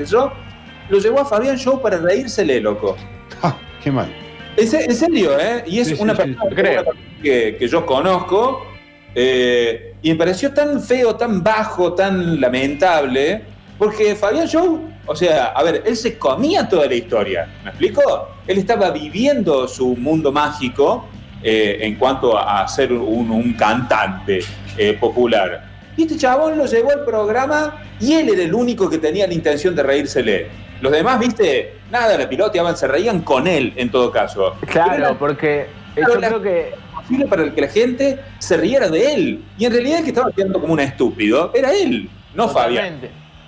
lo 0.88 1.00
llevó 1.00 1.22
a 1.22 1.26
Fabián 1.26 1.58
Show 1.58 1.82
para 1.82 1.98
reírsele, 1.98 2.60
loco. 2.62 2.96
qué 3.84 3.92
mal. 3.92 4.08
En, 4.58 4.96
serio, 4.96 5.38
¿eh? 5.40 5.64
Y 5.68 5.80
es 5.80 6.00
una 6.00 6.16
persona 6.16 6.56
que, 7.22 7.68
yo 7.68 7.86
conozco, 7.86 8.66
eh, 9.14 9.96
y 10.02 10.12
me 10.12 10.16
pareció 10.16 10.54
tan 10.54 10.82
feo, 10.82 11.16
tan 11.16 11.44
bajo, 11.44 11.94
tan 11.94 12.40
lamentable, 12.40 13.42
porque 13.78 14.16
Fabián 14.16 14.48
Show, 14.48 14.80
o 15.06 15.16
sea, 15.16 15.48
a 15.48 15.64
ver, 15.64 15.84
él 15.86 15.96
se 15.96 16.18
comía 16.18 16.68
toda 16.68 16.88
la 16.88 16.96
historia, 16.96 17.48
¿me 17.64 17.70
explico? 17.70 18.30
Él 18.48 18.58
estaba 18.58 18.92
viviendo 18.92 19.68
su 19.68 19.96
mundo 19.96 20.32
mágico 20.32 21.08
eh, 21.44 21.78
en 21.82 21.96
cuanto 21.96 22.38
a, 22.38 22.68
ser 22.68 22.92
un 22.94 23.54
cantante. 23.54 24.40
Eh, 24.78 24.98
popular. 25.00 25.64
Y 25.96 26.02
este 26.04 26.18
chabón 26.18 26.58
lo 26.58 26.66
llevó 26.66 26.92
al 26.92 27.06
programa 27.06 27.82
y 28.02 28.14
él 28.14 28.28
era 28.28 28.44
el 28.44 28.54
único 28.54 28.90
que 28.90 28.98
tenía 28.98 29.26
la 29.26 29.34
intención 29.34 29.74
de 29.74 29.84
reírsele. 29.84 30.48
Los 30.82 30.92
demás, 30.92 31.18
viste, 31.18 31.76
nada, 31.90 32.18
la 32.18 32.28
piloteaban, 32.28 32.76
se 32.76 32.86
reían 32.88 33.22
con 33.22 33.48
él 33.48 33.72
en 33.78 33.90
todo 33.90 34.12
caso. 34.12 34.58
Claro, 34.68 35.18
porque 35.18 35.68
yo 35.96 36.20
creo 36.20 36.42
que. 36.42 36.74
posible 36.94 37.26
para 37.28 37.54
que 37.54 37.62
la 37.62 37.68
gente 37.70 38.20
se 38.40 38.58
riera 38.58 38.90
de 38.90 39.14
él. 39.14 39.46
Y 39.58 39.64
en 39.64 39.72
realidad 39.72 40.00
el 40.00 40.04
que 40.04 40.10
estaba 40.10 40.30
quedando 40.34 40.60
como 40.60 40.74
un 40.74 40.82
estúpido 40.82 41.52
era 41.56 41.72
él, 41.72 42.10
no 42.34 42.50
Fabián. 42.50 43.00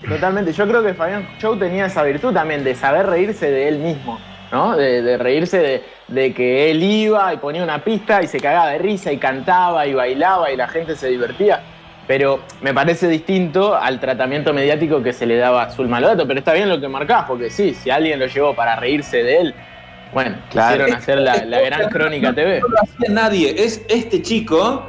Totalmente. 0.07 0.51
Yo 0.53 0.67
creo 0.67 0.83
que 0.83 0.93
Fabián 0.93 1.27
Show 1.39 1.57
tenía 1.57 1.87
esa 1.87 2.03
virtud 2.03 2.33
también 2.33 2.63
de 2.63 2.75
saber 2.75 3.07
reírse 3.07 3.49
de 3.49 3.67
él 3.67 3.79
mismo. 3.79 4.19
¿no? 4.51 4.75
De, 4.75 5.17
reírse 5.17 5.83
de, 6.07 6.33
que 6.33 6.71
él 6.71 6.83
iba 6.83 7.33
y 7.33 7.37
ponía 7.37 7.63
una 7.63 7.83
pista 7.83 8.21
y 8.21 8.27
se 8.27 8.39
cagaba 8.39 8.69
de 8.71 8.77
risa 8.77 9.11
y 9.11 9.17
cantaba 9.17 9.85
y 9.85 9.93
bailaba 9.93 10.51
y 10.51 10.57
la 10.57 10.67
gente 10.67 10.95
se 10.95 11.07
divertía. 11.07 11.61
Pero 12.07 12.39
me 12.61 12.73
parece 12.73 13.09
distinto 13.09 13.75
al 13.75 13.99
tratamiento 13.99 14.53
mediático 14.53 15.03
que 15.03 15.11
se 15.11 15.25
le 15.25 15.35
daba 15.35 15.63
a 15.63 15.69
Zulma 15.69 15.99
Lodato. 15.99 16.25
Pero 16.25 16.39
está 16.39 16.53
bien 16.53 16.69
lo 16.69 16.79
que 16.79 16.87
marcás, 16.87 17.25
porque 17.27 17.49
sí, 17.49 17.73
si 17.73 17.89
alguien 17.89 18.19
lo 18.19 18.27
llevó 18.27 18.55
para 18.55 18.77
reírse 18.77 19.23
de 19.23 19.37
él, 19.39 19.55
bueno, 20.13 20.37
quisieron 20.49 20.93
hacer 20.93 21.17
la, 21.19 21.37
gran 21.37 21.89
crónica 21.89 22.33
TV. 22.33 22.61
No 22.61 22.67
lo 22.69 22.77
hacía 22.81 23.13
nadie, 23.13 23.55
es 23.57 23.85
este 23.89 24.21
chico 24.21 24.85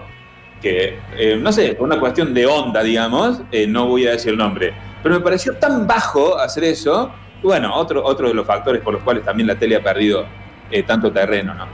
que, 0.62 0.98
eh, 1.16 1.36
no 1.40 1.50
sé, 1.52 1.74
por 1.74 1.88
una 1.88 1.98
cuestión 1.98 2.32
de 2.34 2.46
onda, 2.46 2.82
digamos, 2.82 3.42
eh, 3.50 3.66
no 3.66 3.86
voy 3.86 4.06
a 4.06 4.12
decir 4.12 4.32
el 4.32 4.38
nombre, 4.38 4.72
pero 5.02 5.14
me 5.16 5.20
pareció 5.20 5.56
tan 5.56 5.86
bajo 5.86 6.38
hacer 6.38 6.64
eso, 6.64 7.10
bueno, 7.42 7.74
otro, 7.74 8.04
otro 8.04 8.28
de 8.28 8.34
los 8.34 8.46
factores 8.46 8.82
por 8.82 8.94
los 8.94 9.02
cuales 9.02 9.24
también 9.24 9.46
la 9.46 9.56
tele 9.56 9.76
ha 9.76 9.82
perdido 9.82 10.26
eh, 10.70 10.82
tanto 10.82 11.12
terreno, 11.12 11.54
¿no? 11.54 11.66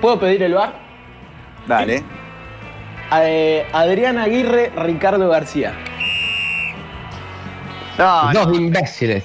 ¿Puedo 0.00 0.18
pedir 0.18 0.42
el 0.42 0.54
bar? 0.54 0.74
Dale. 1.66 2.02
Adrián 3.72 4.18
Aguirre, 4.18 4.72
Ricardo 4.76 5.28
García. 5.28 5.74
No, 7.98 8.32
Dos 8.32 8.56
imbéciles. 8.56 9.24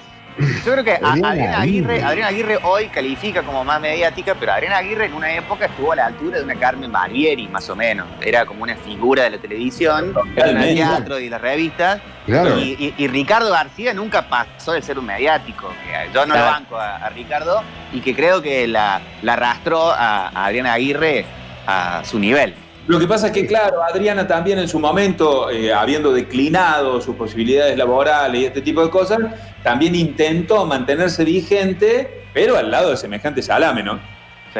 Yo 0.66 0.72
creo 0.74 0.84
que 0.84 1.00
Adriana 1.02 1.60
Aguirre, 1.60 2.04
Aguirre 2.04 2.60
hoy 2.64 2.88
califica 2.88 3.44
como 3.44 3.64
más 3.64 3.80
mediática, 3.80 4.36
pero 4.40 4.54
Adriana 4.54 4.78
Aguirre 4.78 5.06
en 5.06 5.14
una 5.14 5.32
época 5.34 5.66
estuvo 5.66 5.92
a 5.92 5.96
la 5.96 6.06
altura 6.08 6.38
de 6.38 6.44
una 6.44 6.56
Carmen 6.56 6.92
Barbieri, 6.92 7.48
más 7.48 7.70
o 7.70 7.76
menos. 7.76 8.08
Era 8.22 8.46
como 8.46 8.64
una 8.64 8.76
figura 8.76 9.24
de 9.24 9.32
la 9.32 9.38
televisión, 9.38 10.14
del 10.36 10.76
teatro 10.76 11.20
y 11.20 11.30
las 11.30 11.42
revistas. 11.42 12.02
Y, 12.28 13.08
Ricardo 13.08 13.52
García 13.52 13.94
nunca 13.94 14.28
pasó 14.28 14.74
de 14.74 14.82
ser 14.82 14.98
un 14.98 15.06
mediático. 15.06 15.70
Yo 16.14 16.26
no 16.26 16.36
lo 16.36 16.42
banco 16.42 16.78
a, 16.78 17.10
Ricardo 17.10 17.62
y 17.92 18.02
que 18.02 18.16
creo 18.16 18.42
que 18.42 18.68
la, 18.68 19.02
arrastró 19.28 19.92
a, 19.92 20.28
a 20.30 20.46
Adriana 20.46 20.74
Aguirre 20.74 21.26
a 21.68 22.02
su 22.06 22.20
nivel. 22.20 22.56
Lo 22.88 23.00
que 23.00 23.08
pasa 23.08 23.28
es 23.28 23.34
que, 23.34 23.46
claro, 23.46 23.84
Adriana 23.84 24.28
también 24.28 24.58
en 24.60 24.68
su 24.68 24.80
momento, 24.80 25.50
eh, 25.50 25.74
habiendo 25.74 26.12
declinado 26.12 27.00
sus 27.00 27.16
posibilidades 27.16 27.78
laborales 27.78 28.42
y 28.42 28.46
este 28.46 28.62
tipo 28.62 28.84
de 28.84 28.90
cosas, 28.90 29.20
también 29.64 29.94
intentó 29.96 30.66
mantenerse 30.66 31.24
vigente, 31.24 32.26
pero 32.34 32.58
al 32.58 32.72
lado 32.72 32.90
de 32.90 32.98
semejante 32.98 33.42
salame, 33.42 33.84
¿no? 33.84 34.00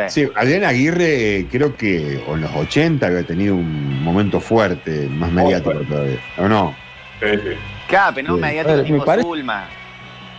Sí. 0.08 0.26
Adriana 0.36 0.70
Aguirre 0.70 1.48
creo 1.52 1.76
que 1.76 2.24
en 2.26 2.42
los 2.42 2.56
80 2.56 3.06
había 3.06 3.24
tenido 3.24 3.56
un 3.56 4.02
momento 4.02 4.40
fuerte, 4.40 5.08
más 5.10 5.32
mediático 5.32 5.74
todavía, 5.82 6.20
¿o 6.38 6.48
no? 6.48 6.74
Sí, 7.20 7.28
sí. 7.34 7.58
Claro, 7.88 8.14
pero 8.16 8.28
no 8.30 8.38
mediático 8.38 8.84
tipo 8.84 9.22
Zulma. 9.22 9.68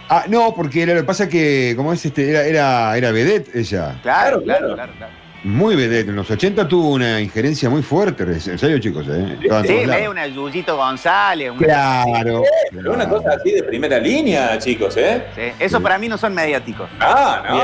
Ah, 0.09 0.25
no, 0.29 0.55
porque 0.55 0.87
lo 0.87 0.95
que 0.95 1.03
pasa 1.05 1.25
es 1.25 1.31
que, 1.31 1.75
como 1.77 1.93
es 1.93 2.05
este, 2.05 2.31
era, 2.31 2.45
era, 2.45 2.97
era 2.97 3.13
vedette 3.13 3.51
ella. 3.55 3.99
claro, 4.03 4.43
claro, 4.43 4.75
claro. 4.75 4.93
claro. 4.97 5.22
Muy 5.45 5.75
vedette. 5.75 6.11
En 6.11 6.17
los 6.17 6.31
80 6.31 6.69
tuvo 6.69 6.91
una 6.91 7.21
injerencia 7.21 7.69
muy 7.69 7.83
fuerte. 7.83 8.23
En 8.23 8.59
serio, 8.59 8.79
chicos. 8.79 9.07
¿eh? 9.09 9.39
Sí, 9.67 9.87
ve 9.87 10.09
una 10.09 10.27
Yuyito 10.27 10.77
González. 10.77 11.51
Una 11.51 11.59
claro, 11.59 12.45
Una 12.87 13.09
cosa 13.09 13.31
así 13.31 13.51
de 13.51 13.63
primera 13.65 13.99
línea, 13.99 14.57
chicos, 14.59 14.97
¿eh? 14.97 15.25
Sí. 15.35 15.43
Eso 15.59 15.81
para 15.81 15.99
mí 15.99 16.09
no 16.09 16.17
son 16.17 16.33
mediáticos. 16.35 16.89
Ah, 17.01 17.43
no, 17.49 17.61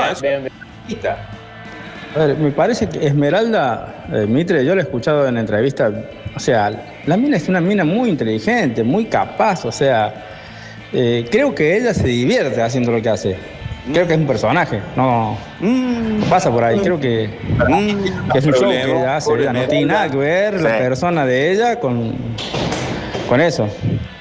A 2.15 2.25
ver, 2.25 2.35
me 2.37 2.51
parece 2.51 2.89
que 2.89 3.07
Esmeralda 3.07 4.05
eh, 4.11 4.25
Mitre, 4.25 4.65
yo 4.65 4.75
la 4.75 4.81
he 4.81 4.83
escuchado 4.83 5.27
en 5.27 5.37
entrevista, 5.37 5.91
o 6.35 6.39
sea, 6.39 6.71
la 7.05 7.15
mina 7.15 7.37
es 7.37 7.47
una 7.47 7.61
mina 7.61 7.85
muy 7.85 8.09
inteligente, 8.09 8.83
muy 8.83 9.05
capaz, 9.05 9.63
o 9.63 9.71
sea, 9.71 10.25
eh, 10.91 11.25
creo 11.31 11.55
que 11.55 11.77
ella 11.77 11.93
se 11.93 12.07
divierte 12.07 12.61
haciendo 12.61 12.91
lo 12.91 13.01
que 13.01 13.09
hace. 13.09 13.58
Creo 13.91 14.05
que 14.05 14.13
es 14.13 14.19
un 14.19 14.27
personaje, 14.27 14.81
no 14.95 15.37
mm. 15.59 16.23
pasa 16.29 16.51
por 16.51 16.63
ahí. 16.63 16.79
Creo 16.79 16.99
que, 16.99 17.39
mm. 17.67 18.35
es 18.35 18.45
un 18.45 18.53
show 18.53 18.69
que 18.69 18.83
ella 18.83 19.17
hace. 19.17 19.31
no 19.51 19.61
tiene 19.67 19.85
nada 19.85 20.09
que 20.09 20.17
ver 20.17 20.61
la 20.61 20.77
persona 20.77 21.25
de 21.25 21.51
ella 21.51 21.79
con, 21.79 22.13
con 23.27 23.41
eso. 23.41 23.67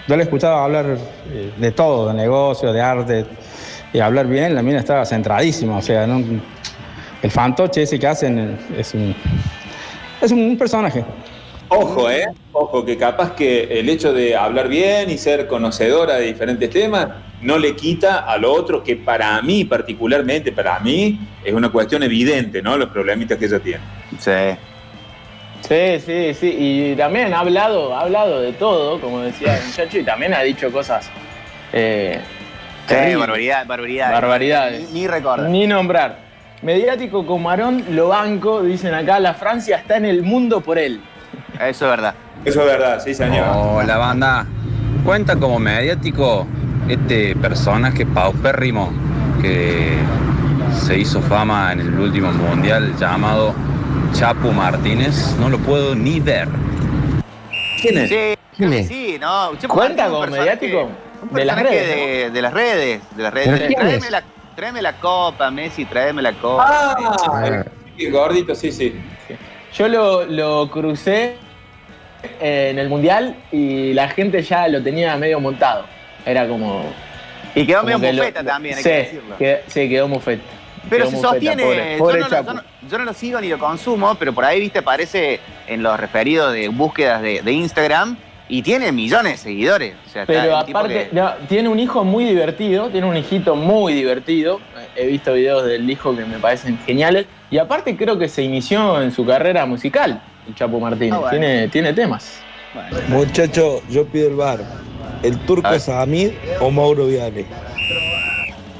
Yo 0.06 0.16
le 0.16 0.22
he 0.22 0.24
escuchado 0.24 0.56
hablar 0.56 0.96
eh, 1.30 1.52
de 1.56 1.72
todo, 1.72 2.08
de 2.08 2.14
negocio, 2.14 2.72
de 2.72 2.80
arte, 2.80 3.26
y 3.92 4.00
hablar 4.00 4.26
bien, 4.26 4.54
la 4.54 4.62
mina 4.62 4.78
estaba 4.78 5.04
centradísima. 5.04 5.76
O 5.76 5.82
sea, 5.82 6.04
el 6.04 7.30
fantoche 7.30 7.82
ese 7.82 7.98
que 7.98 8.06
hacen 8.06 8.58
es 8.76 8.94
un, 8.94 9.14
es 10.22 10.32
un 10.32 10.56
personaje. 10.56 11.04
Ojo, 11.68 12.10
¿eh? 12.10 12.26
Ojo, 12.52 12.84
que 12.84 12.96
capaz 12.96 13.34
que 13.34 13.64
el 13.78 13.88
hecho 13.88 14.12
de 14.12 14.34
hablar 14.34 14.68
bien 14.68 15.10
y 15.10 15.18
ser 15.18 15.46
conocedora 15.46 16.14
de 16.14 16.26
diferentes 16.26 16.70
temas 16.70 17.08
no 17.42 17.58
le 17.58 17.76
quita 17.76 18.20
a 18.20 18.38
lo 18.38 18.52
otro 18.52 18.82
que 18.82 18.96
para 18.96 19.40
mí, 19.42 19.64
particularmente 19.64 20.50
para 20.50 20.80
mí, 20.80 21.20
es 21.44 21.52
una 21.52 21.70
cuestión 21.70 22.02
evidente, 22.02 22.62
¿no? 22.62 22.76
Los 22.76 22.88
problemitas 22.88 23.38
que 23.38 23.44
ella 23.44 23.60
tiene. 23.60 23.84
Sí. 24.18 24.56
Sí, 25.68 26.00
sí, 26.04 26.34
sí. 26.34 26.56
Y 26.58 26.96
también 26.96 27.34
ha 27.34 27.40
hablado, 27.40 27.94
ha 27.94 28.02
hablado 28.02 28.40
de 28.40 28.52
todo, 28.52 29.00
como 29.00 29.20
decía 29.20 29.58
el 29.58 29.66
muchacho, 29.66 29.98
y 29.98 30.04
también 30.04 30.32
ha 30.34 30.40
dicho 30.40 30.72
cosas. 30.72 31.10
Eh, 31.72 32.18
sí, 32.86 33.14
barbaridad, 33.14 33.66
barbaridad. 33.66 34.12
Barbaridades. 34.12 34.90
Ni, 34.90 35.06
recordar. 35.06 35.50
Ni 35.50 35.66
nombrar. 35.66 36.28
Mediático 36.62 37.26
como 37.26 37.44
Marón, 37.44 37.84
lo 37.90 38.08
banco, 38.08 38.62
dicen 38.62 38.94
acá, 38.94 39.20
la 39.20 39.34
Francia 39.34 39.76
está 39.76 39.96
en 39.96 40.06
el 40.06 40.22
mundo 40.22 40.60
por 40.60 40.78
él. 40.78 41.00
Eso 41.60 41.84
es 41.86 41.90
verdad. 41.90 42.14
Eso 42.44 42.60
es 42.60 42.66
verdad, 42.66 43.02
sí, 43.02 43.14
señor. 43.14 43.46
Hola, 43.52 43.96
banda. 43.96 44.46
Cuenta 45.04 45.36
como 45.36 45.58
mediático 45.58 46.46
este 46.88 47.34
personaje 47.36 48.06
paupérrimo 48.06 48.92
que 49.42 49.98
se 50.72 50.98
hizo 50.98 51.20
fama 51.22 51.72
en 51.72 51.80
el 51.80 51.98
último 51.98 52.30
mundial 52.32 52.94
llamado 52.96 53.54
Chapo 54.12 54.52
Martínez. 54.52 55.34
No 55.40 55.48
lo 55.48 55.58
puedo 55.58 55.94
ni 55.94 56.20
ver. 56.20 56.48
¿Quién 57.80 57.98
es? 57.98 58.08
Sí, 58.08 58.34
¿Quién 58.56 58.72
es? 58.72 58.88
sí 58.88 59.18
no. 59.20 59.50
¿Cuenta 59.68 60.08
como 60.08 60.26
mediático? 60.26 60.88
de 61.30 61.44
las 61.44 61.60
redes. 61.60 62.32
De, 62.32 62.42
las 62.42 62.52
redes. 62.52 63.02
De 63.16 63.22
las 63.22 63.34
redes. 63.34 63.74
Tráeme 63.74 64.10
la, 64.10 64.22
tráeme 64.54 64.82
la, 64.82 64.92
copa, 65.00 65.50
Messi, 65.50 65.84
tráeme 65.84 66.22
la 66.22 66.32
copa. 66.34 66.66
Ah, 66.68 67.64
gordito, 68.12 68.54
sí, 68.54 68.70
sí. 68.70 68.94
Yo 69.74 69.88
lo, 69.88 70.24
lo 70.24 70.70
crucé 70.70 71.36
en 72.40 72.78
el 72.78 72.88
mundial 72.88 73.36
y 73.52 73.92
la 73.92 74.08
gente 74.08 74.42
ya 74.42 74.68
lo 74.68 74.82
tenía 74.82 75.16
medio 75.16 75.40
montado. 75.40 75.84
Era 76.24 76.46
como. 76.46 76.84
Y 77.54 77.66
quedó 77.66 77.82
medio 77.82 77.98
mufeta 77.98 78.44
también, 78.44 78.76
hay 78.76 78.82
sí, 78.82 78.88
que 78.88 78.96
decirlo. 78.96 79.36
sí, 79.66 79.88
quedó 79.88 80.08
mufeta. 80.08 80.44
Pero 80.88 81.10
se 81.10 81.18
sostiene. 81.18 81.98
yo, 81.98 82.98
no, 82.98 83.04
lo 83.04 83.12
sigo 83.12 83.40
ni 83.40 83.48
lo 83.48 83.58
consumo, 83.58 84.14
pero 84.14 84.32
por 84.32 84.44
ahí, 84.44 84.60
viste, 84.60 84.78
aparece 84.78 85.40
en 85.66 85.82
los 85.82 85.98
referidos 85.98 86.52
de 86.52 86.68
búsquedas 86.68 87.22
de, 87.22 87.52
Instagram 87.52 88.16
y 88.48 88.62
tiene 88.62 88.92
millones 88.92 89.32
de 89.32 89.38
seguidores. 89.38 89.94
pero 90.26 90.56
aparte, 90.56 91.10
tiene 91.48 91.68
un 91.68 91.78
hijo 91.78 92.04
muy 92.04 92.24
divertido, 92.24 92.88
tiene 92.88 93.06
un 93.06 93.16
hijito 93.16 93.54
muy 93.54 93.92
divertido. 93.92 94.60
He 94.96 95.06
visto 95.06 95.34
videos 95.34 95.64
del 95.66 95.88
hijo 95.88 96.16
que 96.16 96.24
me 96.24 96.38
parecen 96.38 96.78
geniales. 96.86 97.26
Y 97.50 97.58
aparte, 97.58 97.96
creo 97.96 98.18
que 98.18 98.28
se 98.28 98.42
inició 98.42 99.00
en 99.02 99.12
su 99.12 99.24
carrera 99.26 99.66
musical, 99.66 100.22
el 100.46 100.54
Chapo 100.54 100.80
Martínez. 100.80 101.20
Ah, 101.22 101.30
tiene, 101.30 101.68
tiene 101.68 101.92
temas. 101.92 102.40
Muchacho, 103.08 103.82
yo 103.88 104.06
pido 104.06 104.28
el 104.28 104.36
bar. 104.36 104.60
¿El 105.22 105.38
turco 105.40 105.70
es 105.70 105.88
Amid 105.88 106.32
o 106.60 106.70
Mauro 106.70 107.06
Viale? 107.06 107.44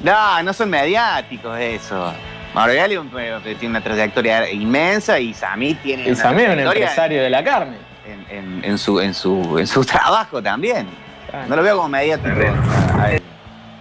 No, 0.02 0.42
no 0.42 0.52
son 0.52 0.70
mediáticos 0.70 1.58
eso. 1.58 2.12
Mauro 2.54 2.72
Viale 2.72 2.94
eh, 2.94 3.56
tiene 3.58 3.68
una 3.68 3.80
trayectoria 3.82 4.50
inmensa 4.50 5.18
y 5.18 5.34
Samid 5.34 5.76
tiene. 5.82 6.08
Y 6.08 6.14
Samid 6.14 6.44
es 6.44 6.52
un 6.54 6.60
empresario 6.60 7.22
de 7.22 7.30
la 7.30 7.44
carne. 7.44 7.87
En, 8.30 8.78
su, 8.78 9.00
en, 9.00 9.14
su, 9.14 9.58
en 9.58 9.66
su 9.66 9.84
trabajo 9.84 10.42
también. 10.42 10.86
No 11.48 11.56
lo 11.56 11.62
veo 11.62 11.76
como 11.76 11.88
mediático. 11.88 12.34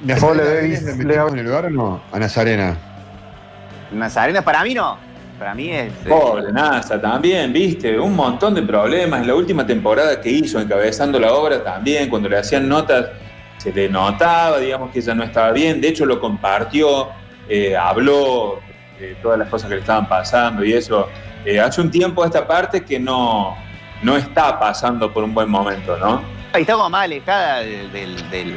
¿Mejor 0.01 0.35
le 0.35 0.43
ve 0.43 0.75
en 0.75 1.39
el 1.39 1.45
lugar 1.45 1.65
o 1.65 1.69
no? 1.69 2.01
A 2.11 2.19
Nazarena. 2.19 2.77
Nazarena 3.91 4.41
para 4.41 4.63
mí 4.63 4.73
no. 4.73 4.97
Para 5.39 5.53
mí 5.53 5.69
es. 5.69 5.91
Eh, 5.91 6.09
Pobre 6.09 6.51
NASA 6.51 6.99
también, 6.99 7.53
viste, 7.53 7.99
un 7.99 8.15
montón 8.15 8.55
de 8.55 8.63
problemas. 8.63 9.21
En 9.21 9.27
la 9.27 9.35
última 9.35 9.65
temporada 9.65 10.19
que 10.19 10.29
hizo, 10.29 10.59
encabezando 10.59 11.19
la 11.19 11.33
obra, 11.33 11.63
también, 11.63 12.09
cuando 12.09 12.27
le 12.27 12.37
hacían 12.37 12.67
notas, 12.67 13.07
se 13.57 13.71
le 13.71 13.87
notaba, 13.87 14.57
digamos, 14.59 14.91
que 14.91 14.99
ella 14.99 15.13
no 15.13 15.23
estaba 15.23 15.51
bien. 15.51 15.79
De 15.79 15.89
hecho, 15.89 16.05
lo 16.05 16.19
compartió, 16.19 17.09
eh, 17.47 17.75
habló 17.77 18.59
de 18.99 19.15
todas 19.15 19.37
las 19.37 19.47
cosas 19.47 19.69
que 19.69 19.75
le 19.75 19.81
estaban 19.81 20.07
pasando 20.07 20.63
y 20.63 20.73
eso. 20.73 21.07
Eh, 21.45 21.59
hace 21.59 21.81
un 21.81 21.91
tiempo 21.91 22.25
esta 22.25 22.45
parte 22.45 22.83
que 22.83 22.99
no, 22.99 23.55
no 24.01 24.15
está 24.17 24.59
pasando 24.59 25.11
por 25.11 25.23
un 25.23 25.33
buen 25.33 25.49
momento, 25.49 25.97
¿no? 25.97 26.21
Y 26.55 26.61
está 26.61 26.73
como 26.73 26.89
más 26.89 27.03
alejada 27.03 27.59
del, 27.59 27.91
del, 27.91 28.55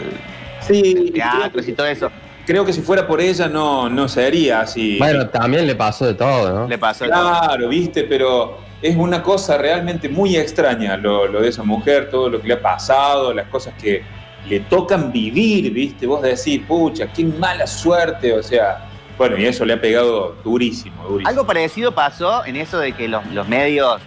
sí, 0.60 1.10
teatro 1.12 1.62
y 1.66 1.72
todo 1.72 1.86
eso 1.86 2.10
creo 2.50 2.64
que 2.64 2.72
si 2.72 2.82
fuera 2.82 3.06
por 3.06 3.20
ella 3.20 3.48
no, 3.48 3.88
no 3.88 4.08
sería 4.08 4.62
así. 4.62 4.98
Bueno, 4.98 5.28
también 5.28 5.68
le 5.68 5.76
pasó 5.76 6.06
de 6.06 6.14
todo, 6.14 6.52
¿no? 6.52 6.68
Le 6.68 6.78
pasó 6.78 7.04
de 7.04 7.10
claro, 7.10 7.68
viste, 7.68 8.02
pero 8.02 8.58
es 8.82 8.96
una 8.96 9.22
cosa 9.22 9.56
realmente 9.56 10.08
muy 10.08 10.36
extraña 10.36 10.96
lo, 10.96 11.28
de 11.28 11.48
esa 11.48 11.62
mujer, 11.62 12.10
todo 12.10 12.28
lo 12.28 12.40
que 12.40 12.48
le 12.48 12.54
ha 12.54 12.60
pasado, 12.60 13.32
las 13.32 13.46
cosas 13.46 13.74
que 13.80 14.02
le 14.48 14.60
tocan 14.60 15.12
vivir, 15.12 15.72
viste. 15.72 16.06
Vos 16.06 16.22
decís, 16.22 16.62
pucha, 16.66 17.06
qué 17.12 17.24
mala 17.24 17.68
suerte, 17.68 18.32
o 18.32 18.42
sea, 18.42 18.88
Bueno, 19.16 19.36
y 19.36 19.44
eso 19.44 19.64
le 19.64 19.74
ha 19.74 19.80
pegado 19.80 20.34
durísimo, 20.42 21.04
durísimo. 21.04 21.28
Algo 21.28 21.46
parecido 21.46 21.92
pasó 21.92 22.44
en 22.44 22.56
eso 22.56 22.78
de 22.78 22.92
que 22.92 23.06
los, 23.06 23.24
los 23.26 23.46
medios 23.46 24.00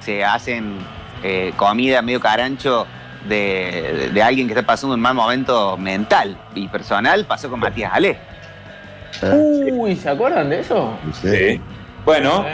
se 0.00 0.24
hacen 0.24 0.78
eh, 1.22 1.52
comida 1.56 2.02
medio 2.02 2.20
carancho 2.20 2.86
de, 3.28 4.20
alguien 4.24 4.46
que 4.46 4.54
está 4.54 4.64
pasando 4.64 4.94
un 4.94 5.00
mal 5.00 5.14
momento 5.14 5.76
mental 5.76 6.36
y 6.54 6.68
personal. 6.68 7.24
Pasó 7.26 7.50
con 7.50 7.60
Matías 7.60 7.92
Ale. 7.94 8.18
Uy, 9.72 9.96
¿se 9.96 10.08
acuerdan 10.08 10.50
de 10.50 10.60
eso? 10.60 10.96
Sí. 11.20 11.60
Bueno, 12.04 12.44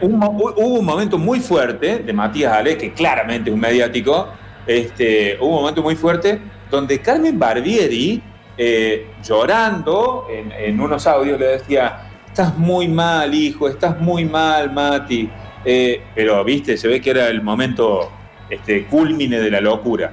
hubo 0.00 0.78
un 0.78 0.84
momento 0.84 1.18
muy 1.18 1.40
fuerte 1.40 1.98
de 1.98 2.12
Matías 2.12 2.52
Ale, 2.52 2.76
que 2.78 2.92
claramente 2.92 3.50
es 3.50 3.54
un 3.54 3.60
mediático. 3.60 4.28
Este, 4.66 5.36
hubo 5.40 5.56
un 5.56 5.60
momento 5.62 5.82
muy 5.82 5.96
fuerte 5.96 6.40
donde 6.70 7.00
Carmen 7.00 7.38
Barbieri, 7.38 8.22
eh, 8.56 9.10
llorando 9.22 10.26
en, 10.30 10.52
en 10.52 10.80
unos 10.80 11.06
audios, 11.06 11.40
le 11.40 11.46
decía: 11.46 12.10
Estás 12.28 12.56
muy 12.56 12.86
mal, 12.86 13.34
hijo, 13.34 13.68
estás 13.68 13.98
muy 13.98 14.24
mal, 14.24 14.72
Mati. 14.72 15.28
Eh, 15.64 16.02
pero, 16.14 16.44
viste, 16.44 16.76
se 16.76 16.88
ve 16.88 17.00
que 17.00 17.10
era 17.10 17.28
el 17.28 17.42
momento 17.42 18.10
este, 18.50 18.84
culmine 18.86 19.40
de 19.40 19.50
la 19.50 19.60
locura. 19.60 20.12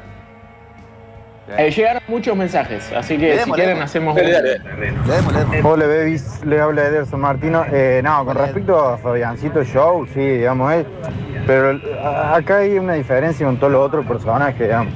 Eh, 1.57 1.69
llegaron 1.69 2.01
muchos 2.07 2.35
mensajes, 2.37 2.89
así 2.95 3.17
que 3.17 3.37
si 3.39 3.51
quieren 3.51 3.81
hacemos 3.81 4.15
un- 4.17 4.21
dale. 4.31 4.59
Le 4.59 4.85
demos, 4.85 5.33
le 5.33 5.39
demos. 5.39 5.65
Hola, 5.65 5.85
Bebis, 5.85 6.45
le 6.45 6.61
habla 6.61 6.85
Ederson 6.87 7.19
Martino. 7.19 7.65
Eh, 7.73 7.99
no, 8.03 8.23
con 8.23 8.37
respecto 8.37 8.79
a 8.79 8.97
Fabiancito 8.97 9.61
Show, 9.65 10.07
sí, 10.13 10.19
digamos, 10.21 10.71
él. 10.73 10.85
Pero 11.45 11.77
acá 12.33 12.59
hay 12.59 12.77
una 12.77 12.93
diferencia 12.93 13.45
con 13.45 13.57
todos 13.57 13.73
los 13.73 13.85
otros 13.85 14.05
personajes, 14.05 14.59
digamos. 14.61 14.93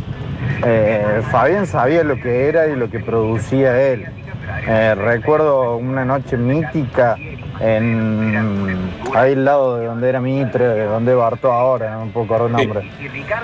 Eh, 0.66 1.22
Fabián 1.30 1.66
sabía 1.68 2.04
lo 2.06 2.16
que 2.16 2.48
era 2.48 2.68
y 2.68 2.76
lo 2.78 2.90
que 2.90 3.00
producía 3.02 3.92
él. 3.92 4.06
Eh, 4.68 4.96
recuerdo 4.96 5.76
una 5.76 6.06
noche 6.06 6.38
mítica 6.38 7.18
en 7.60 8.78
ahí 9.16 9.34
al 9.34 9.46
lado 9.46 9.78
de 9.78 9.86
donde 9.86 10.10
era 10.10 10.20
Mitre, 10.20 10.66
de 10.68 10.84
donde 10.86 11.14
Bartó 11.16 11.52
ahora, 11.52 11.92
no 11.94 12.06
me 12.06 12.12
puedo 12.12 12.26
acordar 12.26 12.48
el 12.62 12.68
nombre. 12.68 12.92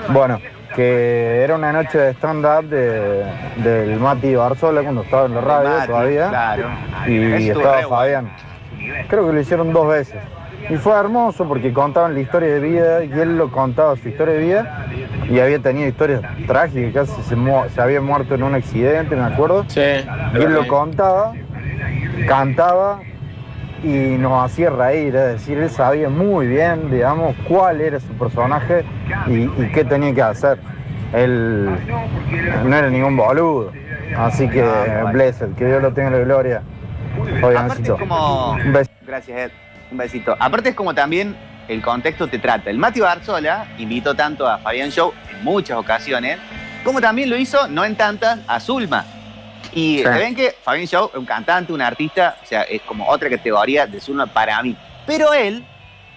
Bueno, 0.08 0.38
que 0.74 1.42
era 1.42 1.54
una 1.54 1.72
noche 1.72 1.98
de 1.98 2.10
stand-up 2.14 2.64
de, 2.68 3.24
del 3.56 3.98
Mati 4.00 4.34
Barzola 4.34 4.82
cuando 4.82 5.02
estaba 5.02 5.26
en 5.26 5.34
la 5.34 5.40
radio 5.40 5.68
Mati, 5.70 5.86
todavía. 5.86 6.28
Claro. 6.28 6.68
Y 7.08 7.48
estaba. 7.50 7.82
Fabián. 7.88 8.30
Creo 9.08 9.26
que 9.26 9.32
lo 9.32 9.40
hicieron 9.40 9.72
dos 9.72 9.88
veces. 9.88 10.16
Y 10.70 10.76
fue 10.76 10.98
hermoso 10.98 11.46
porque 11.46 11.72
contaban 11.72 12.14
la 12.14 12.20
historia 12.20 12.48
de 12.54 12.60
vida 12.60 13.04
y 13.04 13.10
él 13.12 13.36
lo 13.36 13.50
contaba 13.50 13.96
su 13.96 14.08
historia 14.08 14.34
de 14.34 14.40
vida 14.40 14.86
y 15.28 15.40
había 15.40 15.58
tenido 15.58 15.88
historias 15.88 16.22
trágicas, 16.46 17.10
casi 17.10 17.22
se, 17.28 17.34
mu- 17.36 17.68
se 17.74 17.80
había 17.80 18.00
muerto 18.00 18.36
en 18.36 18.44
un 18.44 18.54
accidente, 18.54 19.16
me 19.16 19.24
acuerdo. 19.24 19.64
Sí. 19.66 19.80
Y 19.80 20.36
él 20.36 20.54
lo 20.54 20.66
contaba, 20.68 21.32
cantaba 22.28 23.00
y 23.82 24.16
nos 24.18 24.44
hacía 24.44 24.70
reír, 24.70 25.14
es 25.16 25.32
decir, 25.32 25.58
él 25.58 25.70
sabía 25.70 26.08
muy 26.08 26.46
bien, 26.46 26.90
digamos, 26.90 27.34
cuál 27.48 27.80
era 27.80 27.98
su 28.00 28.12
personaje 28.14 28.84
y, 29.26 29.42
y 29.42 29.70
qué 29.74 29.84
tenía 29.84 30.14
que 30.14 30.22
hacer. 30.22 30.58
Él 31.12 31.68
no 32.64 32.76
era 32.76 32.88
ningún 32.88 33.16
boludo. 33.16 33.72
Así 34.16 34.48
que, 34.48 34.62
blessed, 35.12 35.54
que 35.56 35.66
Dios 35.66 35.82
lo 35.82 35.92
tenga 35.92 36.08
en 36.08 36.14
la 36.14 36.20
gloria. 36.20 36.62
Aparte 37.12 37.34
es 37.34 37.40
Fabiancito. 37.40 37.98
como... 37.98 38.52
Un 38.52 38.72
beso. 38.72 38.90
Gracias, 39.06 39.38
Ed. 39.38 39.50
Un 39.90 39.98
besito. 39.98 40.36
Aparte 40.38 40.70
es 40.70 40.74
como 40.74 40.94
también 40.94 41.36
el 41.68 41.82
contexto 41.82 42.28
te 42.28 42.38
trata. 42.38 42.70
El 42.70 42.78
Mati 42.78 43.00
Barzola 43.00 43.66
invitó 43.78 44.14
tanto 44.14 44.46
a 44.46 44.58
Fabián 44.58 44.90
Show 44.90 45.12
en 45.30 45.44
muchas 45.44 45.76
ocasiones, 45.76 46.38
como 46.84 47.00
también 47.00 47.30
lo 47.30 47.36
hizo, 47.36 47.68
no 47.68 47.84
en 47.84 47.96
tantas, 47.96 48.40
a 48.46 48.58
Zulma. 48.60 49.04
Y 49.72 49.98
Sí. 49.98 50.02
se 50.04 50.08
ven 50.10 50.34
que 50.34 50.54
Fabián 50.62 50.86
Show 50.86 51.10
es 51.12 51.18
un 51.18 51.24
cantante, 51.24 51.72
un 51.72 51.80
artista, 51.82 52.36
o 52.42 52.46
sea, 52.46 52.62
es 52.62 52.82
como 52.82 53.08
otra 53.08 53.30
categoría 53.30 53.86
de 53.86 54.00
Zulma 54.00 54.26
para 54.26 54.62
mí. 54.62 54.76
Pero 55.06 55.32
él 55.32 55.64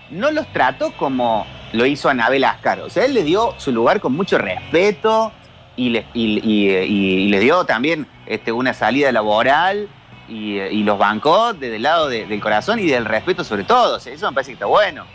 no 0.10 0.30
los 0.32 0.46
trató 0.54 0.92
como 0.94 1.46
lo 1.74 1.86
hizo 1.86 2.10
Anabel 2.10 2.44
Ascar. 2.44 2.80
O 2.82 2.90
sea, 2.90 3.06
él 3.06 3.14
le 3.14 3.24
dio 3.24 3.54
su 3.58 3.72
lugar 3.72 4.00
con 4.00 4.14
mucho 4.14 4.38
respeto 4.38 5.32
y 5.76 5.90
les, 5.90 6.06
y, 6.14 6.40
y- 6.40 6.70
y- 6.78 7.24
y 7.24 7.28
les 7.30 7.42
dio 7.42 7.66
también 7.66 8.08
este, 8.26 8.52
una 8.52 8.74
salida 8.74 9.12
laboral 9.12 9.88
y, 10.28 10.58
y 10.60 10.84
los 10.84 10.98
bancó 10.98 11.54
desde 11.54 11.76
el 11.78 11.84
lado 11.84 12.08
de- 12.10 12.26
del 12.26 12.40
corazón 12.42 12.80
y 12.80 12.88
del 12.88 13.06
respeto 13.06 13.44
sobre 13.44 13.64
todo. 13.64 13.98
O 13.98 14.00
sea, 14.00 14.14
eso 14.14 14.28
me 14.30 14.34
parece 14.36 14.52
que 14.52 14.54
está 14.54 14.66
bueno. 14.68 15.06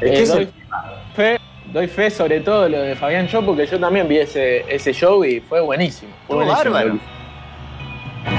Es 0.00 0.10
que 0.10 0.18
Eh, 0.18 0.22
es 0.22 0.28
doy, 0.28 0.42
el- 0.42 0.52
fe, 1.14 1.38
doy 1.74 1.88
fe 1.88 2.08
sobre 2.08 2.40
todo 2.40 2.68
lo 2.68 2.80
de 2.80 2.94
Fabián 2.94 3.26
Show 3.26 3.44
porque 3.44 3.66
yo 3.66 3.80
también 3.80 4.06
vi 4.06 4.18
ese, 4.18 4.64
ese 4.72 4.92
show 4.92 5.24
y 5.24 5.40
fue 5.40 5.60
buenísimo. 5.60 6.12
Fue 6.28 6.36
buenísimo. 6.36 6.72
bárbaro. 6.72 6.98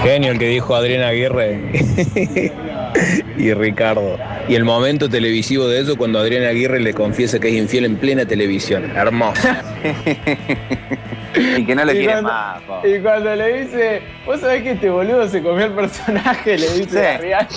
Genio 0.02 0.32
el 0.32 0.40
que 0.40 0.48
dijo 0.48 0.74
Adrián 0.74 1.04
Aguirre 1.04 1.60
y 3.38 3.54
Ricardo. 3.54 4.18
Y 4.48 4.56
el 4.56 4.64
momento 4.64 5.10
televisivo 5.10 5.68
de 5.68 5.82
eso 5.82 5.98
cuando 5.98 6.18
Adrián 6.18 6.46
Aguirre 6.46 6.80
le 6.80 6.94
confiesa 6.94 7.38
que 7.38 7.50
es 7.50 7.56
infiel 7.56 7.86
en 7.86 7.98
plena 7.98 8.26
televisión. 8.26 8.90
Hermoso. 8.96 9.42
y 11.58 11.66
que 11.66 11.76
no 11.76 11.86
lo 11.86 11.92
Y 11.92 11.96
quiere 11.98 12.12
cuando- 12.14 12.30
más. 12.32 12.62
po. 12.64 12.82
Y 12.88 13.00
cuando 13.02 13.36
le 13.36 13.64
dice, 13.64 14.02
vos 14.26 14.40
sabés 14.40 14.64
que 14.64 14.72
este 14.72 14.90
boludo 14.90 15.28
se 15.28 15.42
comió 15.44 15.66
el 15.66 15.72
personaje, 15.74 16.58
le 16.58 16.70
dice 16.74 16.90
Sí. 16.90 16.98
a 16.98 17.18
Rial. 17.18 17.48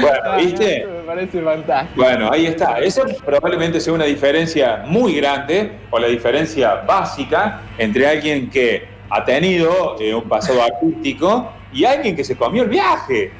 Bueno, 0.00 0.18
Ah, 0.24 0.36
¿viste? 0.36 0.78
eso 0.78 0.88
me 0.90 1.00
parece 1.02 1.42
fantástico. 1.42 2.02
Bueno, 2.02 2.30
ahí 2.32 2.46
está. 2.46 2.78
Eso 2.80 3.04
probablemente 3.24 3.80
sea 3.80 3.92
una 3.92 4.04
diferencia 4.04 4.82
muy 4.86 5.14
grande 5.16 5.72
o 5.90 5.98
la 5.98 6.08
diferencia 6.08 6.76
básica 6.86 7.60
entre 7.78 8.06
alguien 8.06 8.48
que 8.50 8.88
ha 9.10 9.24
tenido 9.24 9.96
eh, 10.00 10.14
un 10.14 10.28
pasado 10.28 10.62
acústico 10.62 11.52
y 11.72 11.84
alguien 11.84 12.14
que 12.16 12.24
se 12.24 12.36
comió 12.36 12.62
el 12.62 12.68
viaje. 12.68 13.32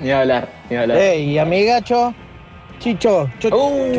Ni 0.00 0.10
hablar, 0.10 0.48
ni 0.70 0.76
hablar. 0.76 0.98
Ey, 0.98 1.38
amigacho, 1.38 2.14
Chicho, 2.80 3.30
cho, 3.38 3.48
Uh, 3.56 3.98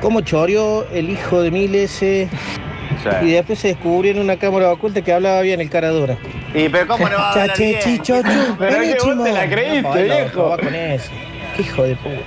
¿cómo 0.00 0.20
choreó 0.20 0.86
el 0.92 1.10
hijo 1.10 1.42
de 1.42 1.50
mil 1.50 1.74
ese? 1.74 2.28
Sí. 3.02 3.26
Y 3.26 3.30
después 3.32 3.58
se 3.58 3.68
descubrió 3.68 4.12
en 4.12 4.18
una 4.18 4.36
cámara 4.36 4.70
oculta 4.72 5.02
que 5.02 5.12
hablaba 5.12 5.40
bien 5.42 5.60
el 5.60 5.70
cara 5.70 5.88
dura. 5.90 6.16
Y 6.54 6.68
pero 6.68 6.86
cómo 6.86 7.08
no 7.08 7.16
va 7.16 7.28
a 7.28 7.32
hablar 7.32 7.48
Chache, 7.48 7.64
bien? 7.64 8.00
Pero 8.58 8.78
vení, 8.78 8.92
que 8.94 9.02
vos 9.14 9.24
te 9.24 9.32
la 9.32 9.48
creíste, 9.48 9.82
No, 9.82 9.94
no, 9.94 10.02
viejo. 10.02 10.36
no 10.42 10.48
va 10.48 10.58
con 10.58 10.74
eso. 10.74 11.10
Qué 11.56 11.62
hijo 11.62 11.82
de 11.82 11.96
puta. 11.96 12.20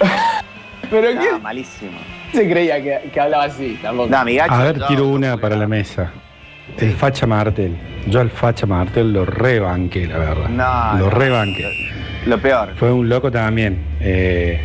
Pero 0.90 1.14
No, 1.14 1.20
¿quién 1.20 1.42
malísimo. 1.42 1.98
se 2.32 2.48
creía 2.48 2.82
que, 2.82 3.10
que 3.12 3.20
hablaba 3.20 3.44
así? 3.44 3.78
Tampoco. 3.82 4.08
No, 4.10 4.18
amigacho. 4.18 4.52
A 4.52 4.62
ver, 4.64 4.78
no. 4.78 4.86
tiro 4.86 5.06
una 5.08 5.36
para 5.36 5.56
la 5.56 5.66
mesa. 5.66 6.12
El 6.78 6.92
Facha 6.92 7.26
Martel. 7.26 7.76
Yo 8.06 8.20
al 8.20 8.30
Facha 8.30 8.66
Martel 8.66 9.12
lo 9.12 9.24
rebanqué, 9.24 10.06
la 10.06 10.18
verdad. 10.18 10.48
No, 10.48 10.98
lo 10.98 11.10
rebanqué. 11.10 11.64
Lo 12.26 12.38
peor. 12.38 12.74
Fue 12.76 12.92
un 12.92 13.08
loco 13.08 13.30
también. 13.30 13.78
Eh, 14.00 14.60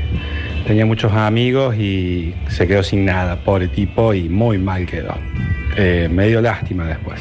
tenía 0.66 0.86
muchos 0.86 1.12
amigos 1.14 1.76
y 1.76 2.34
se 2.50 2.68
quedó 2.68 2.84
sin 2.84 3.06
nada, 3.06 3.38
pobre 3.38 3.68
tipo, 3.68 4.14
y 4.14 4.30
muy 4.30 4.58
mal 4.58 4.86
quedó. 4.86 5.16
Eh, 5.78 6.08
me 6.12 6.28
dio 6.28 6.42
lástima 6.42 6.86
después. 6.86 7.20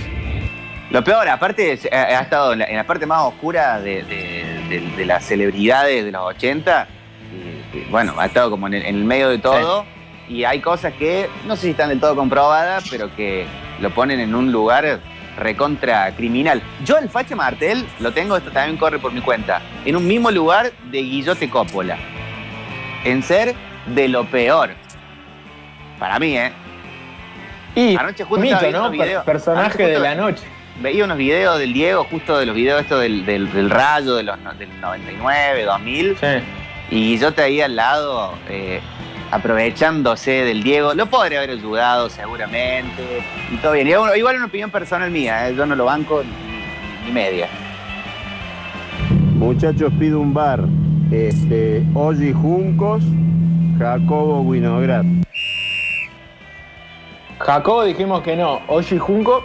Lo 0.91 1.05
peor, 1.05 1.29
aparte, 1.29 1.73
es- 1.73 1.89
ha, 1.93 1.97
ha 2.19 2.21
estado 2.23 2.53
en 2.53 2.61
la, 2.61 2.65
en 2.67 2.77
la 2.77 2.85
parte 2.87 3.07
más 3.07 3.21
oscura 3.23 3.81
de, 3.81 4.03
de- 4.05 4.45
de- 4.69 4.97
de 4.97 5.07
las 5.07 5.25
celebridades 5.25 6.05
de 6.05 6.11
los 6.13 6.23
80. 6.23 6.89
Y, 7.73 7.79
y, 7.79 7.85
bueno, 7.91 8.15
ha 8.19 8.27
estado 8.27 8.51
como 8.51 8.67
en 8.67 8.75
el, 8.75 8.83
en 8.87 8.97
el 8.97 9.05
medio 9.05 9.29
de 9.29 9.39
todo. 9.39 9.85
Y 10.29 10.45
hay 10.45 10.61
cosas 10.61 10.93
que 10.95 11.29
no 11.47 11.57
sé 11.57 11.63
si 11.63 11.71
están 11.71 11.89
del 11.89 12.01
todo 12.01 12.15
comprobadas, 12.17 12.85
pero 12.91 13.15
que 13.17 13.47
lo 13.81 13.91
ponen 13.91 14.21
en 14.21 14.35
un 14.35 14.51
lugar 14.53 15.01
recontra 15.37 16.13
criminal. 16.17 16.61
Yo 16.85 16.99
el 16.99 17.09
Facha 17.09 17.35
Martel 17.35 17.85
lo 18.01 18.13
tengo, 18.13 18.37
esto 18.37 18.51
también 18.51 18.77
corre 18.77 18.99
por 18.99 19.13
mi 19.13 19.21
cuenta, 19.21 19.61
en 19.85 19.97
un 19.97 20.07
mismo 20.07 20.31
lugar 20.31 20.71
de 20.91 21.03
Guillote 21.03 21.49
Coppola. 21.49 21.97
En 23.05 23.23
ser 23.23 23.55
de 23.87 24.09
lo 24.09 24.25
peor. 24.27 24.71
Para 25.99 26.19
mí, 26.19 26.37
¿eh? 26.37 26.53
Y 27.75 27.97
Anoche 27.97 28.25
justo 28.25 28.41
mito, 28.43 28.55
estaba 28.57 28.73
¿no? 28.73 28.79
unos 28.81 28.93
videos. 28.93 29.25
Per- 29.25 29.35
personaje 29.35 29.87
de 29.87 29.99
la 29.99 30.15
noche. 30.15 30.43
veía 30.81 31.05
unos 31.05 31.17
videos 31.19 31.59
del 31.59 31.73
Diego, 31.73 32.05
justo 32.11 32.39
de 32.39 32.47
los 32.47 32.55
videos 32.55 32.81
estos 32.83 33.01
del, 33.01 33.25
del, 33.27 33.53
del 33.53 33.71
rayo 33.71 34.15
de 34.17 34.23
los, 34.25 34.37
del 34.59 34.81
99, 34.81 35.65
2000, 35.65 36.17
Sí. 36.19 36.27
y 36.91 37.19
yo 37.19 37.33
te 37.33 37.43
ahí 37.43 37.61
al 37.61 37.77
lado 37.77 38.35
eh, 38.49 38.81
aprovechándose 39.31 40.31
del 40.45 40.63
Diego. 40.63 40.95
Lo 40.95 41.07
podría 41.07 41.39
haber 41.39 41.51
ayudado 41.51 42.09
seguramente, 42.11 43.23
y 43.53 43.57
todo 43.59 43.73
bien. 43.73 43.87
Y 43.87 43.91
igual 43.91 44.17
igual 44.17 44.37
una 44.37 44.47
opinión 44.47 44.71
personal 44.71 45.11
mía, 45.11 45.49
eh, 45.49 45.55
yo 45.55 45.65
no 45.67 45.77
lo 45.77 45.85
banco 45.85 46.23
ni, 46.25 47.05
ni 47.07 47.13
media. 47.13 47.47
Muchachos, 49.37 49.93
pido 49.99 50.19
un 50.21 50.35
bar. 50.35 50.61
Este, 51.11 51.83
Olli 51.95 52.33
Juncos, 52.33 53.03
Jacobo 53.79 54.43
Winograd. 54.43 55.05
Jacobo 57.39 57.85
dijimos 57.85 58.23
que 58.23 58.37
no. 58.37 58.61
Oshi 58.69 58.99
Junco. 58.99 59.45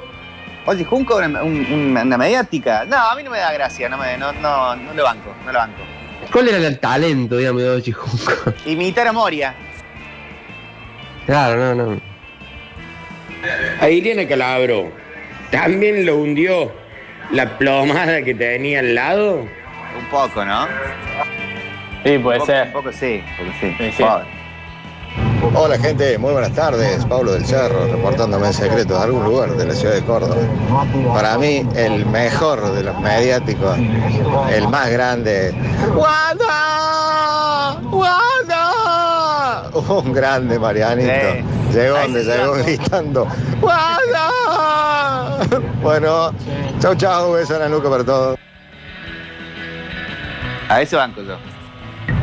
Oye, 0.68 0.84
Junco, 0.84 1.18
una, 1.18 1.44
un- 1.44 1.96
una 1.96 2.18
mediática. 2.18 2.86
No, 2.86 2.98
a 2.98 3.16
mí 3.16 3.24
no 3.24 3.30
me 3.32 3.38
da 3.38 3.54
gracia, 3.54 3.88
no, 3.88 3.98
me, 3.98 4.18
no, 4.18 4.32
no, 4.34 4.76
no 4.76 4.94
lo 4.94 5.04
banco, 5.04 5.34
no 5.46 5.52
lo 5.52 5.60
banco. 5.60 5.82
¿Cuál 6.32 6.48
era 6.50 6.58
el 6.58 6.80
talento, 6.80 7.38
digamos, 7.38 7.62
de 7.62 7.70
Ochi 7.70 7.92
Junco? 7.92 8.32
Imitar 8.66 9.08
a 9.08 9.14
Moria. 9.14 9.54
Claro, 11.28 11.76
no, 11.76 11.86
no. 11.86 12.02
A 13.80 13.90
Ileana 13.90 14.28
Calabro 14.28 14.92
también 15.52 16.04
lo 16.06 16.18
hundió 16.18 16.72
la 17.32 17.58
plomada 17.60 18.24
que 18.24 18.34
tenía 18.34 18.80
al 18.80 18.96
lado? 18.96 19.42
Un 19.42 20.06
poco, 20.12 20.44
¿no? 20.44 20.68
Sí, 22.06 22.20
puede 22.20 22.38
un 22.40 22.42
poco, 22.42 22.46
ser. 22.46 22.68
Un 22.68 22.74
poco 22.74 22.92
sí, 22.92 23.24
un 23.28 23.36
poco 23.38 23.58
sí. 23.60 23.76
Sí, 23.80 23.92
sí. 23.98 24.04
Pobre. 24.04 24.26
Hola 25.56 25.80
gente, 25.80 26.18
muy 26.20 26.34
buenas 26.34 26.54
tardes. 26.54 27.04
Pablo 27.06 27.32
del 27.32 27.44
Cerro, 27.46 27.88
reportándome 27.88 28.46
en 28.46 28.54
secreto 28.54 28.96
de 28.96 29.04
algún 29.04 29.24
lugar 29.24 29.50
de 29.56 29.66
la 29.66 29.74
ciudad 29.74 29.96
de 29.96 30.04
Córdoba. 30.04 30.36
Para 31.16 31.40
mí, 31.40 31.68
el 31.76 32.06
mejor 32.06 32.74
de 32.74 32.84
los 32.84 33.00
mediáticos, 33.00 33.76
el 34.52 34.68
más 34.68 34.92
grande. 34.92 35.52
¡Wanda! 35.96 37.80
¡Wanda! 37.90 39.64
Un 39.74 40.14
grande 40.14 40.60
Marianito. 40.60 41.12
Sí. 41.12 41.44
Llegó 41.76 41.98
donde 41.98 42.24
llegó 42.24 42.54
gritando. 42.54 43.28
¡Wanda! 43.62 44.30
Bueno, 45.82 46.32
chau 46.80 46.94
chau, 46.96 47.32
beso 47.32 47.56
en 47.56 47.62
la 47.62 47.70
nuca 47.70 47.90
para 47.90 48.04
todos. 48.04 48.38
A 50.70 50.82
ese 50.82 50.96
banco 50.96 51.24
yo. 51.24 51.38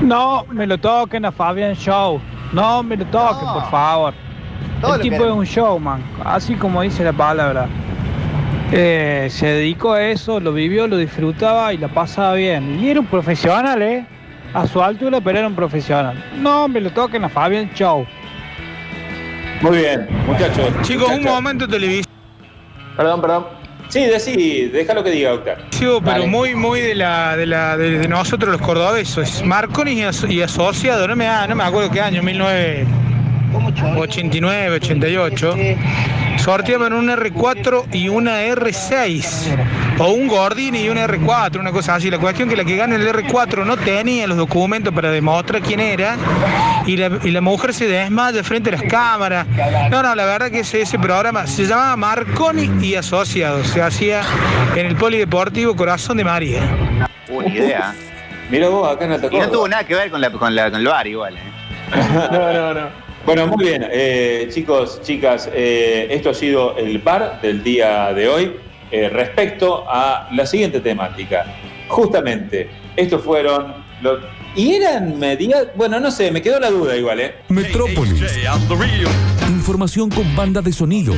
No 0.02 0.44
me 0.50 0.66
lo 0.66 0.78
toquen 0.78 1.24
a 1.24 1.32
Fabián 1.32 1.74
Show. 1.74 2.20
No 2.52 2.82
me 2.82 2.96
lo 2.96 3.04
toquen, 3.06 3.48
por 3.52 3.70
favor. 3.70 4.12
Todo 4.80 4.94
el 4.94 4.98
lo 4.98 5.02
tipo 5.02 5.24
es 5.24 5.32
un 5.32 5.44
showman, 5.44 6.02
así 6.24 6.54
como 6.54 6.82
dice 6.82 7.04
la 7.04 7.12
palabra. 7.12 7.66
Eh, 8.72 9.28
se 9.30 9.46
dedicó 9.46 9.92
a 9.92 10.02
eso, 10.02 10.40
lo 10.40 10.52
vivió, 10.52 10.86
lo 10.86 10.96
disfrutaba 10.96 11.72
y 11.72 11.78
la 11.78 11.88
pasaba 11.88 12.34
bien. 12.34 12.80
Y 12.82 12.88
era 12.90 13.00
un 13.00 13.06
profesional, 13.06 13.80
¿eh? 13.82 14.04
A 14.54 14.66
su 14.66 14.82
altura, 14.82 15.20
pero 15.20 15.38
era 15.38 15.46
un 15.48 15.54
profesional. 15.54 16.22
No 16.40 16.68
me 16.68 16.80
lo 16.80 16.90
toquen 16.90 17.24
a 17.24 17.28
Fabián 17.28 17.70
Show. 17.74 18.04
Muy 19.60 19.76
bien, 19.78 20.08
muchachos. 20.26 20.66
Chicos, 20.82 21.08
un 21.08 21.16
muchachos. 21.18 21.34
momento 21.34 21.68
televisivo, 21.68 22.10
Perdón, 22.96 23.20
perdón. 23.20 23.44
Sí, 23.92 24.00
decí, 24.06 24.70
deja 24.72 24.94
lo 24.94 25.04
que 25.04 25.10
diga, 25.10 25.34
Octar. 25.34 25.66
pero 26.00 26.20
Vale. 26.22 26.26
muy, 26.26 26.54
muy 26.54 26.80
de 26.80 26.94
la, 26.94 27.36
de 27.36 27.44
la, 27.44 27.76
de, 27.76 27.98
de 27.98 28.08
nosotros 28.08 28.50
los 28.50 28.62
cordobesos. 28.62 29.42
Marconi 29.44 29.92
y, 29.92 30.00
aso- 30.02 30.26
y 30.32 30.40
asociado, 30.40 31.06
no 31.06 31.14
me, 31.14 31.26
ah, 31.28 31.46
no 31.46 31.54
me 31.54 31.62
acuerdo 31.62 31.90
qué 31.90 32.00
año, 32.00 32.22
1989, 32.22 34.76
88. 34.76 35.54
Sorteaban 36.42 36.92
un 36.92 37.08
R4 37.08 37.84
y 37.92 38.08
una 38.08 38.42
R6. 38.42 39.56
O 40.00 40.08
un 40.08 40.26
Gordini 40.26 40.80
y 40.80 40.88
un 40.88 40.96
R4, 40.96 41.60
una 41.60 41.70
cosa 41.70 41.94
así. 41.94 42.10
La 42.10 42.18
cuestión 42.18 42.48
que 42.48 42.56
la 42.56 42.64
que 42.64 42.74
gana 42.74 42.96
el 42.96 43.06
R4 43.06 43.64
no 43.64 43.76
tenía 43.76 44.26
los 44.26 44.36
documentos 44.36 44.92
para 44.92 45.12
demostrar 45.12 45.62
quién 45.62 45.78
era. 45.78 46.16
Y 46.84 46.96
la, 46.96 47.20
y 47.22 47.30
la 47.30 47.40
mujer 47.40 47.72
se 47.72 47.86
desmaya 47.86 48.42
frente 48.42 48.70
a 48.70 48.72
las 48.72 48.82
cámaras. 48.82 49.46
No, 49.88 50.02
no, 50.02 50.16
la 50.16 50.24
verdad 50.24 50.50
que 50.50 50.60
ese, 50.60 50.80
ese 50.80 50.98
programa 50.98 51.46
se 51.46 51.64
llamaba 51.64 51.96
Marconi 51.96 52.68
y 52.84 52.96
Asociados. 52.96 53.68
Se 53.68 53.80
hacía 53.80 54.22
en 54.74 54.86
el 54.86 54.96
Polideportivo 54.96 55.76
Corazón 55.76 56.16
de 56.16 56.24
María. 56.24 56.62
Ni 57.28 57.52
idea. 57.52 57.94
Mira 58.50 58.68
vos, 58.68 58.92
acá 58.92 59.04
en 59.04 59.12
Alta 59.12 59.28
Y 59.30 59.38
no 59.38 59.48
tuvo 59.48 59.68
nada 59.68 59.84
que 59.84 59.94
ver 59.94 60.10
con, 60.10 60.20
la, 60.20 60.32
con, 60.32 60.56
la, 60.56 60.72
con 60.72 60.80
el 60.80 60.86
bar 60.88 61.06
igual, 61.06 61.36
¿eh? 61.36 61.40
No, 62.32 62.52
no, 62.52 62.74
no. 62.74 63.11
Bueno, 63.24 63.46
muy 63.46 63.66
bien, 63.66 63.86
eh, 63.88 64.48
chicos, 64.52 65.00
chicas, 65.02 65.48
eh, 65.54 66.08
esto 66.10 66.30
ha 66.30 66.34
sido 66.34 66.76
el 66.76 66.98
bar 66.98 67.40
del 67.40 67.62
día 67.62 68.12
de 68.12 68.28
hoy 68.28 68.52
eh, 68.90 69.08
respecto 69.08 69.84
a 69.88 70.28
la 70.32 70.44
siguiente 70.44 70.80
temática. 70.80 71.46
Justamente, 71.88 72.68
estos 72.96 73.22
fueron 73.22 73.74
los... 74.00 74.24
Y 74.56 74.74
eran 74.74 75.18
media... 75.20 75.70
Bueno, 75.76 76.00
no 76.00 76.10
sé, 76.10 76.32
me 76.32 76.42
quedó 76.42 76.58
la 76.58 76.70
duda 76.70 76.96
igual, 76.96 77.20
¿eh? 77.20 77.34
Metrópolis. 77.48 78.24
Información 79.48 80.10
con 80.10 80.34
banda 80.34 80.60
de 80.60 80.72
sonido. 80.72 81.14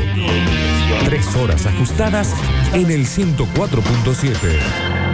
Tres 1.07 1.35
horas 1.37 1.65
ajustadas 1.67 2.35
en 2.75 2.91
el 2.91 3.07
104.7. 3.07 5.14